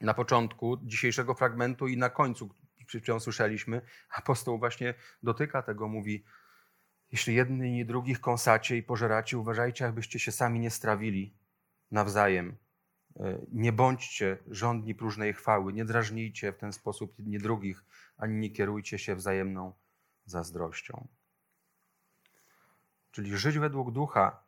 na 0.00 0.14
początku 0.14 0.76
dzisiejszego 0.82 1.34
fragmentu 1.34 1.88
i 1.88 1.96
na 1.96 2.10
końcu, 2.10 2.54
przed 2.86 3.04
słyszeliśmy, 3.22 3.82
apostoł 4.10 4.58
właśnie 4.58 4.94
dotyka 5.22 5.62
tego, 5.62 5.88
mówi, 5.88 6.24
jeśli 7.12 7.34
jedni 7.34 7.78
i 7.78 7.86
drugich 7.86 8.20
kąsacie 8.20 8.76
i 8.76 8.82
pożeracie, 8.82 9.38
uważajcie, 9.38 9.86
abyście 9.86 10.18
się 10.18 10.32
sami 10.32 10.60
nie 10.60 10.70
strawili 10.70 11.36
nawzajem. 11.90 12.56
E, 13.16 13.38
nie 13.52 13.72
bądźcie 13.72 14.38
żądni 14.50 14.94
próżnej 14.94 15.32
chwały, 15.32 15.72
nie 15.72 15.84
drażnijcie 15.84 16.52
w 16.52 16.58
ten 16.58 16.72
sposób 16.72 17.18
jedni 17.18 17.38
drugich, 17.38 17.84
ani 18.16 18.36
nie 18.36 18.50
kierujcie 18.50 18.98
się 18.98 19.16
wzajemną 19.16 19.72
zazdrością. 20.24 21.08
Czyli 23.10 23.36
żyć 23.36 23.58
według 23.58 23.90
ducha 23.90 24.44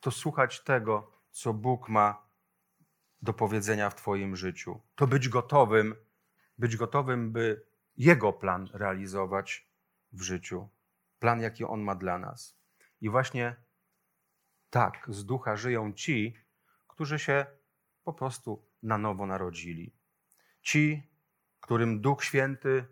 to 0.00 0.10
słuchać 0.10 0.60
tego, 0.60 1.13
co 1.34 1.54
Bóg 1.54 1.88
ma 1.88 2.28
do 3.22 3.32
powiedzenia 3.32 3.90
w 3.90 3.94
Twoim 3.94 4.36
życiu. 4.36 4.80
To 4.94 5.06
być 5.06 5.28
gotowym, 5.28 5.94
być 6.58 6.76
gotowym, 6.76 7.32
by 7.32 7.66
Jego 7.96 8.32
plan 8.32 8.68
realizować 8.72 9.68
w 10.12 10.22
życiu 10.22 10.68
plan, 11.18 11.40
jaki 11.40 11.64
On 11.64 11.80
ma 11.80 11.94
dla 11.94 12.18
nas. 12.18 12.58
I 13.00 13.08
właśnie 13.08 13.56
tak 14.70 15.06
z 15.08 15.24
ducha 15.24 15.56
żyją 15.56 15.92
ci, 15.92 16.36
którzy 16.88 17.18
się 17.18 17.46
po 18.04 18.12
prostu 18.12 18.66
na 18.82 18.98
nowo 18.98 19.26
narodzili. 19.26 19.96
Ci, 20.62 21.10
którym 21.60 22.00
Duch 22.00 22.24
Święty 22.24 22.86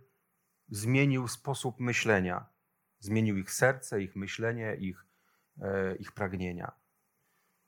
zmienił 0.69 1.29
sposób 1.29 1.81
myślenia, 1.81 2.47
zmienił 2.99 3.39
ich 3.39 3.51
serce, 3.51 4.03
ich 4.03 4.17
myślenie, 4.17 4.77
ich, 4.77 5.07
e, 5.61 5.97
ich 5.97 6.13
pragnienia. 6.13 6.82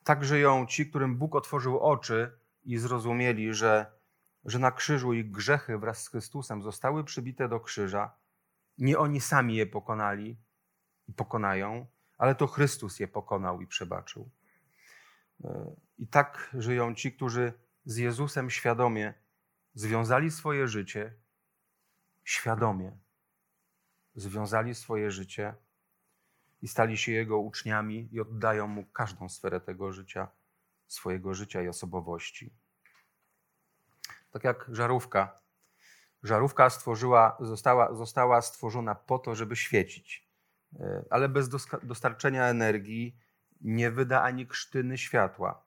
Tak 0.04 0.24
żyją 0.24 0.66
ci, 0.66 0.86
którym 0.86 1.16
Bóg 1.16 1.34
otworzył 1.34 1.80
oczy 1.80 2.38
i 2.64 2.78
zrozumieli, 2.78 3.54
że, 3.54 3.92
że 4.44 4.58
na 4.58 4.70
krzyżu 4.70 5.12
ich 5.12 5.30
grzechy 5.30 5.78
wraz 5.78 6.02
z 6.02 6.08
Chrystusem 6.08 6.62
zostały 6.62 7.04
przybite 7.04 7.48
do 7.48 7.60
krzyża. 7.60 8.16
Nie 8.78 8.98
oni 8.98 9.20
sami 9.20 9.56
je 9.56 9.66
pokonali, 9.66 10.36
i 11.08 11.12
pokonają, 11.12 11.86
ale 12.18 12.34
to 12.34 12.46
Chrystus 12.46 13.00
je 13.00 13.08
pokonał 13.08 13.60
i 13.60 13.66
przebaczył. 13.66 14.30
E, 15.44 15.74
I 15.98 16.06
tak 16.06 16.50
żyją 16.54 16.94
ci, 16.94 17.12
którzy 17.12 17.52
z 17.84 17.96
Jezusem 17.96 18.50
świadomie 18.50 19.14
związali 19.74 20.30
swoje 20.30 20.68
życie, 20.68 21.14
świadomie 22.24 22.98
związali 24.14 24.74
swoje 24.74 25.10
życie 25.10 25.54
i 26.64 26.68
stali 26.68 26.96
się 26.98 27.12
Jego 27.12 27.38
uczniami 27.38 28.08
i 28.12 28.20
oddają 28.20 28.66
Mu 28.66 28.84
każdą 28.84 29.28
sferę 29.28 29.60
tego 29.60 29.92
życia, 29.92 30.28
swojego 30.86 31.34
życia 31.34 31.62
i 31.62 31.68
osobowości. 31.68 32.54
Tak 34.30 34.44
jak 34.44 34.66
żarówka. 34.68 35.40
Żarówka 36.22 36.70
stworzyła, 36.70 37.36
została, 37.40 37.94
została 37.94 38.42
stworzona 38.42 38.94
po 38.94 39.18
to, 39.18 39.34
żeby 39.34 39.56
świecić. 39.56 40.28
E, 40.80 41.04
ale 41.10 41.28
bez 41.28 41.48
dostarczenia 41.82 42.44
energii 42.44 43.16
nie 43.60 43.90
wyda 43.90 44.22
ani 44.22 44.46
krztyny 44.46 44.98
światła. 44.98 45.64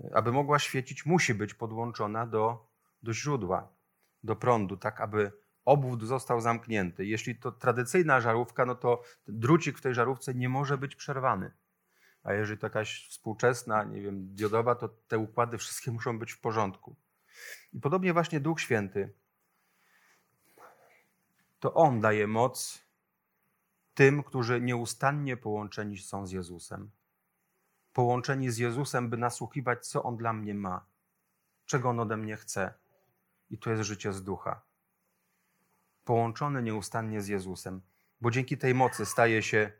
E, 0.00 0.10
aby 0.14 0.32
mogła 0.32 0.58
świecić, 0.58 1.06
musi 1.06 1.34
być 1.34 1.54
podłączona 1.54 2.26
do, 2.26 2.66
do 3.02 3.12
źródła, 3.14 3.72
do 4.22 4.36
prądu, 4.36 4.76
tak 4.76 5.00
aby 5.00 5.32
obwód 5.64 6.02
został 6.02 6.40
zamknięty. 6.40 7.06
Jeśli 7.06 7.36
to 7.36 7.52
tradycyjna 7.52 8.20
żarówka, 8.20 8.66
no 8.66 8.74
to 8.74 9.02
drucik 9.28 9.78
w 9.78 9.80
tej 9.80 9.94
żarówce 9.94 10.34
nie 10.34 10.48
może 10.48 10.78
być 10.78 10.96
przerwany. 10.96 11.52
A 12.22 12.32
jeżeli 12.32 12.58
to 12.58 12.66
jakaś 12.66 13.08
współczesna, 13.08 13.84
nie 13.84 14.00
wiem, 14.00 14.34
diodowa, 14.34 14.74
to 14.74 14.88
te 14.88 15.18
układy 15.18 15.58
wszystkie 15.58 15.90
muszą 15.96 16.18
być 16.18 16.32
w 16.32 16.40
porządku. 16.40 16.96
I 17.72 17.80
podobnie 17.80 18.12
właśnie 18.12 18.40
Duch 18.40 18.60
Święty. 18.60 19.12
To 21.60 21.74
On 21.74 22.00
daje 22.00 22.26
moc 22.26 22.84
tym, 23.94 24.22
którzy 24.22 24.60
nieustannie 24.60 25.36
połączeni 25.36 25.98
są 25.98 26.26
z 26.26 26.32
Jezusem. 26.32 26.90
Połączeni 27.92 28.50
z 28.50 28.58
Jezusem, 28.58 29.10
by 29.10 29.16
nasłuchiwać, 29.16 29.86
co 29.86 30.02
On 30.02 30.16
dla 30.16 30.32
mnie 30.32 30.54
ma, 30.54 30.86
czego 31.66 31.88
On 31.88 32.00
ode 32.00 32.16
mnie 32.16 32.36
chce. 32.36 32.74
I 33.50 33.58
to 33.58 33.70
jest 33.70 33.82
życie 33.82 34.12
z 34.12 34.24
ducha. 34.24 34.69
Połączony 36.04 36.62
nieustannie 36.62 37.22
z 37.22 37.28
Jezusem, 37.28 37.82
bo 38.20 38.30
dzięki 38.30 38.58
tej 38.58 38.74
mocy 38.74 39.06
staje 39.06 39.42
się, 39.42 39.72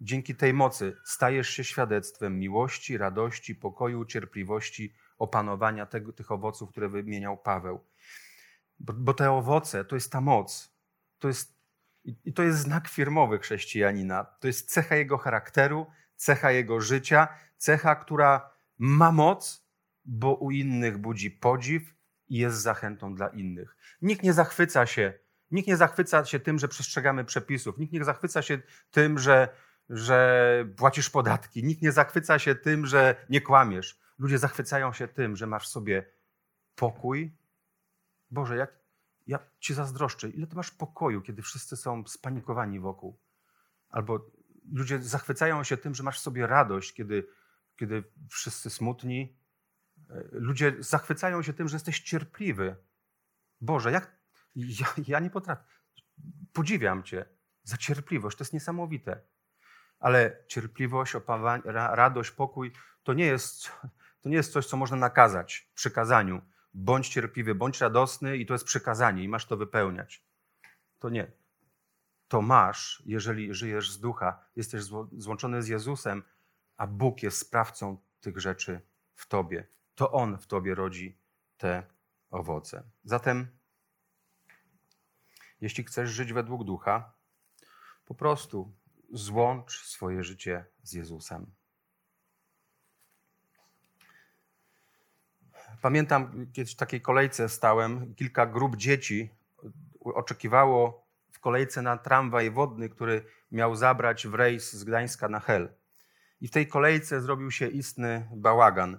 dzięki 0.00 0.34
tej 0.34 0.54
mocy 0.54 0.96
stajesz 1.04 1.48
się 1.48 1.64
świadectwem 1.64 2.38
miłości, 2.38 2.98
radości, 2.98 3.54
pokoju, 3.54 4.04
cierpliwości, 4.04 4.94
opanowania 5.18 5.86
tego, 5.86 6.12
tych 6.12 6.30
owoców, 6.30 6.70
które 6.70 6.88
wymieniał 6.88 7.38
Paweł. 7.38 7.84
Bo, 8.78 8.92
bo 8.92 9.14
te 9.14 9.30
owoce 9.30 9.84
to 9.84 9.96
jest 9.96 10.12
ta 10.12 10.20
moc, 10.20 10.74
to 11.18 11.28
jest 11.28 11.60
i 12.04 12.32
to 12.32 12.42
jest 12.42 12.58
znak 12.58 12.88
firmowy 12.88 13.38
chrześcijanina. 13.38 14.24
To 14.24 14.46
jest 14.46 14.70
cecha 14.70 14.96
jego 14.96 15.18
charakteru, 15.18 15.86
cecha 16.16 16.50
jego 16.50 16.80
życia, 16.80 17.28
cecha, 17.56 17.94
która 17.94 18.50
ma 18.78 19.12
moc, 19.12 19.68
bo 20.04 20.34
u 20.34 20.50
innych 20.50 20.98
budzi 20.98 21.30
podziw 21.30 21.94
i 22.28 22.36
jest 22.38 22.56
zachętą 22.60 23.14
dla 23.14 23.28
innych. 23.28 23.76
Nikt 24.02 24.22
nie 24.22 24.32
zachwyca 24.32 24.86
się, 24.86 25.18
nikt 25.50 25.68
nie 25.68 25.76
zachwyca 25.76 26.24
się 26.24 26.40
tym, 26.40 26.58
że 26.58 26.68
przestrzegamy 26.68 27.24
przepisów, 27.24 27.78
nikt 27.78 27.92
nie 27.92 28.04
zachwyca 28.04 28.42
się 28.42 28.58
tym, 28.90 29.18
że, 29.18 29.48
że 29.88 30.64
płacisz 30.76 31.10
podatki, 31.10 31.64
nikt 31.64 31.82
nie 31.82 31.92
zachwyca 31.92 32.38
się 32.38 32.54
tym, 32.54 32.86
że 32.86 33.26
nie 33.28 33.40
kłamiesz. 33.40 33.98
Ludzie 34.18 34.38
zachwycają 34.38 34.92
się 34.92 35.08
tym, 35.08 35.36
że 35.36 35.46
masz 35.46 35.64
w 35.64 35.70
sobie 35.70 36.12
pokój. 36.74 37.36
Boże, 38.30 38.56
jak, 38.56 38.72
ja 39.26 39.38
ci 39.58 39.74
zazdroszczę, 39.74 40.28
ile 40.28 40.46
ty 40.46 40.56
masz 40.56 40.70
pokoju, 40.70 41.22
kiedy 41.22 41.42
wszyscy 41.42 41.76
są 41.76 42.06
spanikowani 42.06 42.80
wokół. 42.80 43.18
Albo 43.90 44.30
ludzie 44.72 44.98
zachwycają 44.98 45.64
się 45.64 45.76
tym, 45.76 45.94
że 45.94 46.02
masz 46.02 46.18
w 46.18 46.22
sobie 46.22 46.46
radość, 46.46 46.92
kiedy, 46.92 47.26
kiedy 47.76 48.04
wszyscy 48.30 48.70
smutni. 48.70 49.36
E, 50.10 50.24
ludzie 50.32 50.76
zachwycają 50.78 51.42
się 51.42 51.52
tym, 51.52 51.68
że 51.68 51.76
jesteś 51.76 52.00
cierpliwy. 52.00 52.76
Boże, 53.60 53.92
jak 53.92 54.19
ja, 54.56 54.86
ja 55.06 55.20
nie 55.20 55.30
potrafię. 55.30 55.62
Podziwiam 56.52 57.02
Cię 57.02 57.24
za 57.62 57.76
cierpliwość, 57.76 58.38
to 58.38 58.44
jest 58.44 58.52
niesamowite. 58.52 59.20
Ale 59.98 60.44
cierpliwość, 60.46 61.14
radość, 61.64 62.30
pokój 62.30 62.72
to 63.02 63.12
nie, 63.12 63.24
jest, 63.24 63.72
to 64.20 64.28
nie 64.28 64.36
jest 64.36 64.52
coś, 64.52 64.66
co 64.66 64.76
można 64.76 64.96
nakazać 64.96 65.68
w 65.72 65.74
przykazaniu. 65.74 66.42
Bądź 66.74 67.08
cierpliwy, 67.08 67.54
bądź 67.54 67.80
radosny 67.80 68.36
i 68.36 68.46
to 68.46 68.54
jest 68.54 68.64
przykazanie 68.64 69.24
i 69.24 69.28
masz 69.28 69.46
to 69.46 69.56
wypełniać. 69.56 70.24
To 70.98 71.10
nie. 71.10 71.32
To 72.28 72.42
masz, 72.42 73.02
jeżeli 73.06 73.54
żyjesz 73.54 73.90
z 73.90 74.00
ducha, 74.00 74.44
jesteś 74.56 74.82
złączony 75.12 75.62
z 75.62 75.68
Jezusem, 75.68 76.22
a 76.76 76.86
Bóg 76.86 77.22
jest 77.22 77.38
sprawcą 77.38 77.96
tych 78.20 78.38
rzeczy 78.38 78.80
w 79.14 79.26
tobie. 79.26 79.66
To 79.94 80.12
On 80.12 80.38
w 80.38 80.46
tobie 80.46 80.74
rodzi 80.74 81.18
te 81.56 81.82
owoce. 82.30 82.82
Zatem, 83.04 83.48
jeśli 85.60 85.84
chcesz 85.84 86.10
żyć 86.10 86.32
według 86.32 86.64
ducha, 86.64 87.12
po 88.04 88.14
prostu 88.14 88.72
złącz 89.12 89.84
swoje 89.84 90.24
życie 90.24 90.64
z 90.82 90.92
Jezusem. 90.92 91.46
Pamiętam, 95.82 96.46
kiedyś 96.52 96.72
w 96.72 96.76
takiej 96.76 97.00
kolejce 97.00 97.48
stałem, 97.48 98.14
kilka 98.14 98.46
grup 98.46 98.76
dzieci 98.76 99.30
oczekiwało 100.00 101.06
w 101.30 101.40
kolejce 101.40 101.82
na 101.82 101.96
tramwaj 101.96 102.50
wodny, 102.50 102.88
który 102.88 103.24
miał 103.52 103.76
zabrać 103.76 104.26
w 104.26 104.34
rejs 104.34 104.72
z 104.72 104.84
Gdańska 104.84 105.28
na 105.28 105.40
Hel. 105.40 105.74
I 106.40 106.48
w 106.48 106.50
tej 106.50 106.66
kolejce 106.66 107.20
zrobił 107.20 107.50
się 107.50 107.68
istny 107.68 108.28
bałagan. 108.32 108.98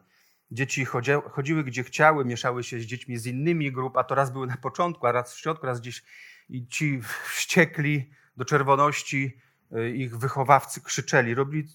Dzieci 0.52 0.86
chodzia- 0.86 1.30
chodziły 1.30 1.64
gdzie 1.64 1.84
chciały, 1.84 2.26
mieszały 2.26 2.64
się 2.64 2.80
z 2.80 2.84
dziećmi 2.84 3.18
z 3.18 3.26
innymi 3.26 3.72
grup, 3.72 3.98
a 3.98 4.04
to 4.04 4.16
raz 4.16 4.32
były 4.32 4.48
na 4.48 4.58
początku, 4.58 5.08
a 5.08 5.12
raz 5.12 5.34
w 5.34 5.40
środku, 5.40 5.66
raz 5.66 5.82
gdzieś 5.82 6.04
i 6.52 6.68
ci 6.68 7.02
wściekli 7.02 8.12
do 8.38 8.46
czerwoności, 8.46 9.42
y, 9.72 9.92
ich 9.92 10.18
wychowawcy 10.18 10.82
krzyczeli, 10.82 11.36
robili, 11.36 11.68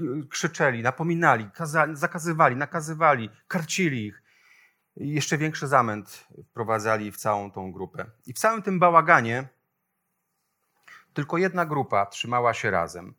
y, 0.00 0.28
krzyczeli, 0.28 0.82
napominali, 0.82 1.50
kazali, 1.50 1.96
zakazywali, 1.96 2.56
nakazywali, 2.56 3.30
karcili 3.48 4.06
ich. 4.06 4.22
I 4.96 5.10
jeszcze 5.10 5.38
większy 5.38 5.66
zamęt 5.66 6.28
wprowadzali 6.50 7.12
w 7.12 7.16
całą 7.16 7.50
tą 7.50 7.72
grupę. 7.72 8.06
I 8.26 8.32
w 8.32 8.38
całym 8.38 8.62
tym 8.62 8.78
bałaganie 8.78 9.48
tylko 11.14 11.38
jedna 11.38 11.66
grupa 11.66 12.06
trzymała 12.06 12.54
się 12.54 12.70
razem 12.70 13.14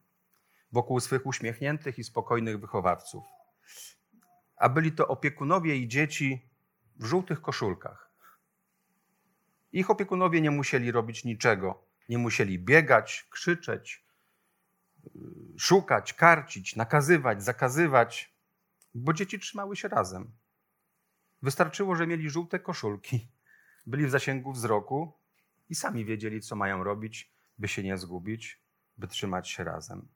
wokół 0.72 1.00
swych 1.00 1.26
uśmiechniętych 1.26 2.00
i 2.00 2.04
spokojnych 2.04 2.60
wychowawców. 2.60 3.24
A 4.58 4.70
byli 4.70 4.92
to 4.92 5.08
opiekunowie 5.08 5.76
i 5.76 5.88
dzieci 5.88 6.50
w 6.96 7.06
żółtych 7.06 7.42
koszulkach. 7.42 8.05
Ich 9.76 9.90
opiekunowie 9.90 10.42
nie 10.42 10.52
musieli 10.52 10.92
robić 10.92 11.24
niczego. 11.24 11.84
Nie 12.10 12.18
musieli 12.18 12.60
biegać, 12.60 13.28
krzyczeć, 13.30 14.06
yy, 15.04 15.12
szukać, 15.60 16.14
karcić, 16.14 16.76
nakazywać, 16.76 17.44
zakazywać, 17.44 18.34
bo 18.94 19.14
dzieci 19.14 19.40
trzymały 19.40 19.76
się 19.76 19.88
razem. 19.88 20.32
Wystarczyło, 21.42 21.96
że 21.96 22.08
mieli 22.08 22.30
żółte 22.30 22.60
koszulki, 22.60 23.28
byli 23.88 24.06
w 24.06 24.10
zasięgu 24.10 24.52
wzroku 24.52 25.14
i 25.70 25.76
sami 25.76 26.06
wiedzieli, 26.06 26.42
co 26.42 26.56
mają 26.56 26.84
robić, 26.84 27.32
by 27.58 27.68
się 27.68 27.84
nie 27.84 27.98
zgubić, 27.98 28.60
by 28.98 29.08
trzymać 29.08 29.50
się 29.50 29.64
razem. 29.64 30.08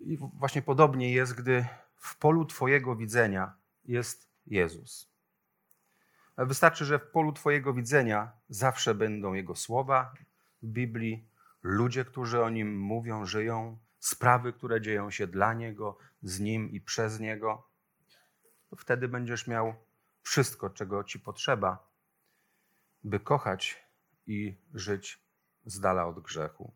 I 0.00 0.18
właśnie 0.18 0.62
podobnie 0.62 1.12
jest, 1.12 1.34
gdy 1.34 1.66
w 1.96 2.16
polu 2.16 2.44
Twojego 2.44 2.96
widzenia 2.96 3.54
jest 3.84 4.28
Jezus. 4.46 5.15
Wystarczy, 6.38 6.84
że 6.84 6.98
w 6.98 7.10
polu 7.10 7.32
Twojego 7.32 7.74
widzenia 7.74 8.32
zawsze 8.48 8.94
będą 8.94 9.34
Jego 9.34 9.54
słowa 9.54 10.14
w 10.62 10.66
Biblii, 10.66 11.28
ludzie, 11.62 12.04
którzy 12.04 12.42
o 12.42 12.50
Nim 12.50 12.78
mówią, 12.80 13.26
żyją, 13.26 13.78
sprawy, 13.98 14.52
które 14.52 14.80
dzieją 14.80 15.10
się 15.10 15.26
dla 15.26 15.54
Niego, 15.54 15.98
z 16.22 16.40
Nim 16.40 16.70
i 16.70 16.80
przez 16.80 17.20
Niego. 17.20 17.68
Wtedy 18.76 19.08
będziesz 19.08 19.46
miał 19.46 19.74
wszystko, 20.22 20.70
czego 20.70 21.04
Ci 21.04 21.20
potrzeba, 21.20 21.88
by 23.04 23.20
kochać 23.20 23.86
i 24.26 24.56
żyć 24.74 25.20
z 25.66 25.80
dala 25.80 26.06
od 26.06 26.20
grzechu. 26.20 26.72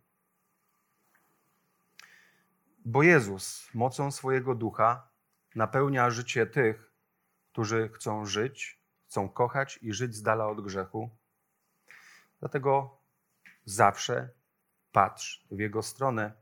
Bo 2.85 3.03
Jezus 3.03 3.71
mocą 3.75 4.11
swojego 4.11 4.55
ducha 4.55 5.09
napełnia 5.55 6.11
życie 6.11 6.47
tych, 6.47 6.93
którzy 7.53 7.89
chcą 7.89 8.27
żyć, 8.27 8.80
chcą 9.11 9.29
kochać 9.29 9.79
i 9.83 9.93
żyć 9.93 10.15
z 10.15 10.23
dala 10.23 10.47
od 10.47 10.61
grzechu. 10.61 11.11
Dlatego 12.41 12.99
zawsze 13.65 14.31
patrz 14.93 15.47
w 15.51 15.59
Jego 15.59 15.83
stronę, 15.83 16.33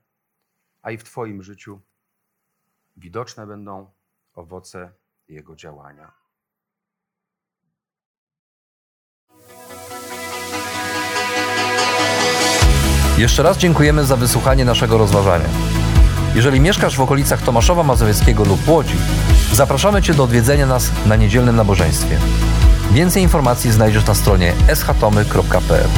a 0.83 0.91
i 0.91 0.99
w 0.99 1.05
Twoim 1.05 1.43
życiu 1.43 1.81
widoczne 2.97 3.47
będą 3.47 3.91
owoce 4.35 4.93
Jego 5.29 5.57
działania. 5.57 6.13
Jeszcze 13.19 13.43
raz 13.43 13.59
dziękujemy 13.59 14.05
za 14.05 14.17
wysłuchanie 14.17 14.65
naszego 14.65 14.99
rozważania. 14.99 15.49
Jeżeli 16.35 16.61
mieszkasz 16.61 16.97
w 16.97 17.01
okolicach 17.01 17.43
Tomaszowa 17.43 17.83
Mazowieckiego 17.83 18.45
lub 18.45 18.69
Łodzi, 18.69 18.97
zapraszamy 19.53 20.03
Cię 20.03 20.15
do 20.15 20.25
odwiedzenia 20.25 20.67
nas 20.67 21.07
na 21.07 21.17
niedzielnym 21.17 21.57
nabożeństwie. 21.57 22.19
Więcej 22.93 23.23
informacji 23.23 23.73
znajdziesz 23.73 24.07
na 24.07 24.15
stronie 24.15 24.53
schatomy.pl. 24.75 25.89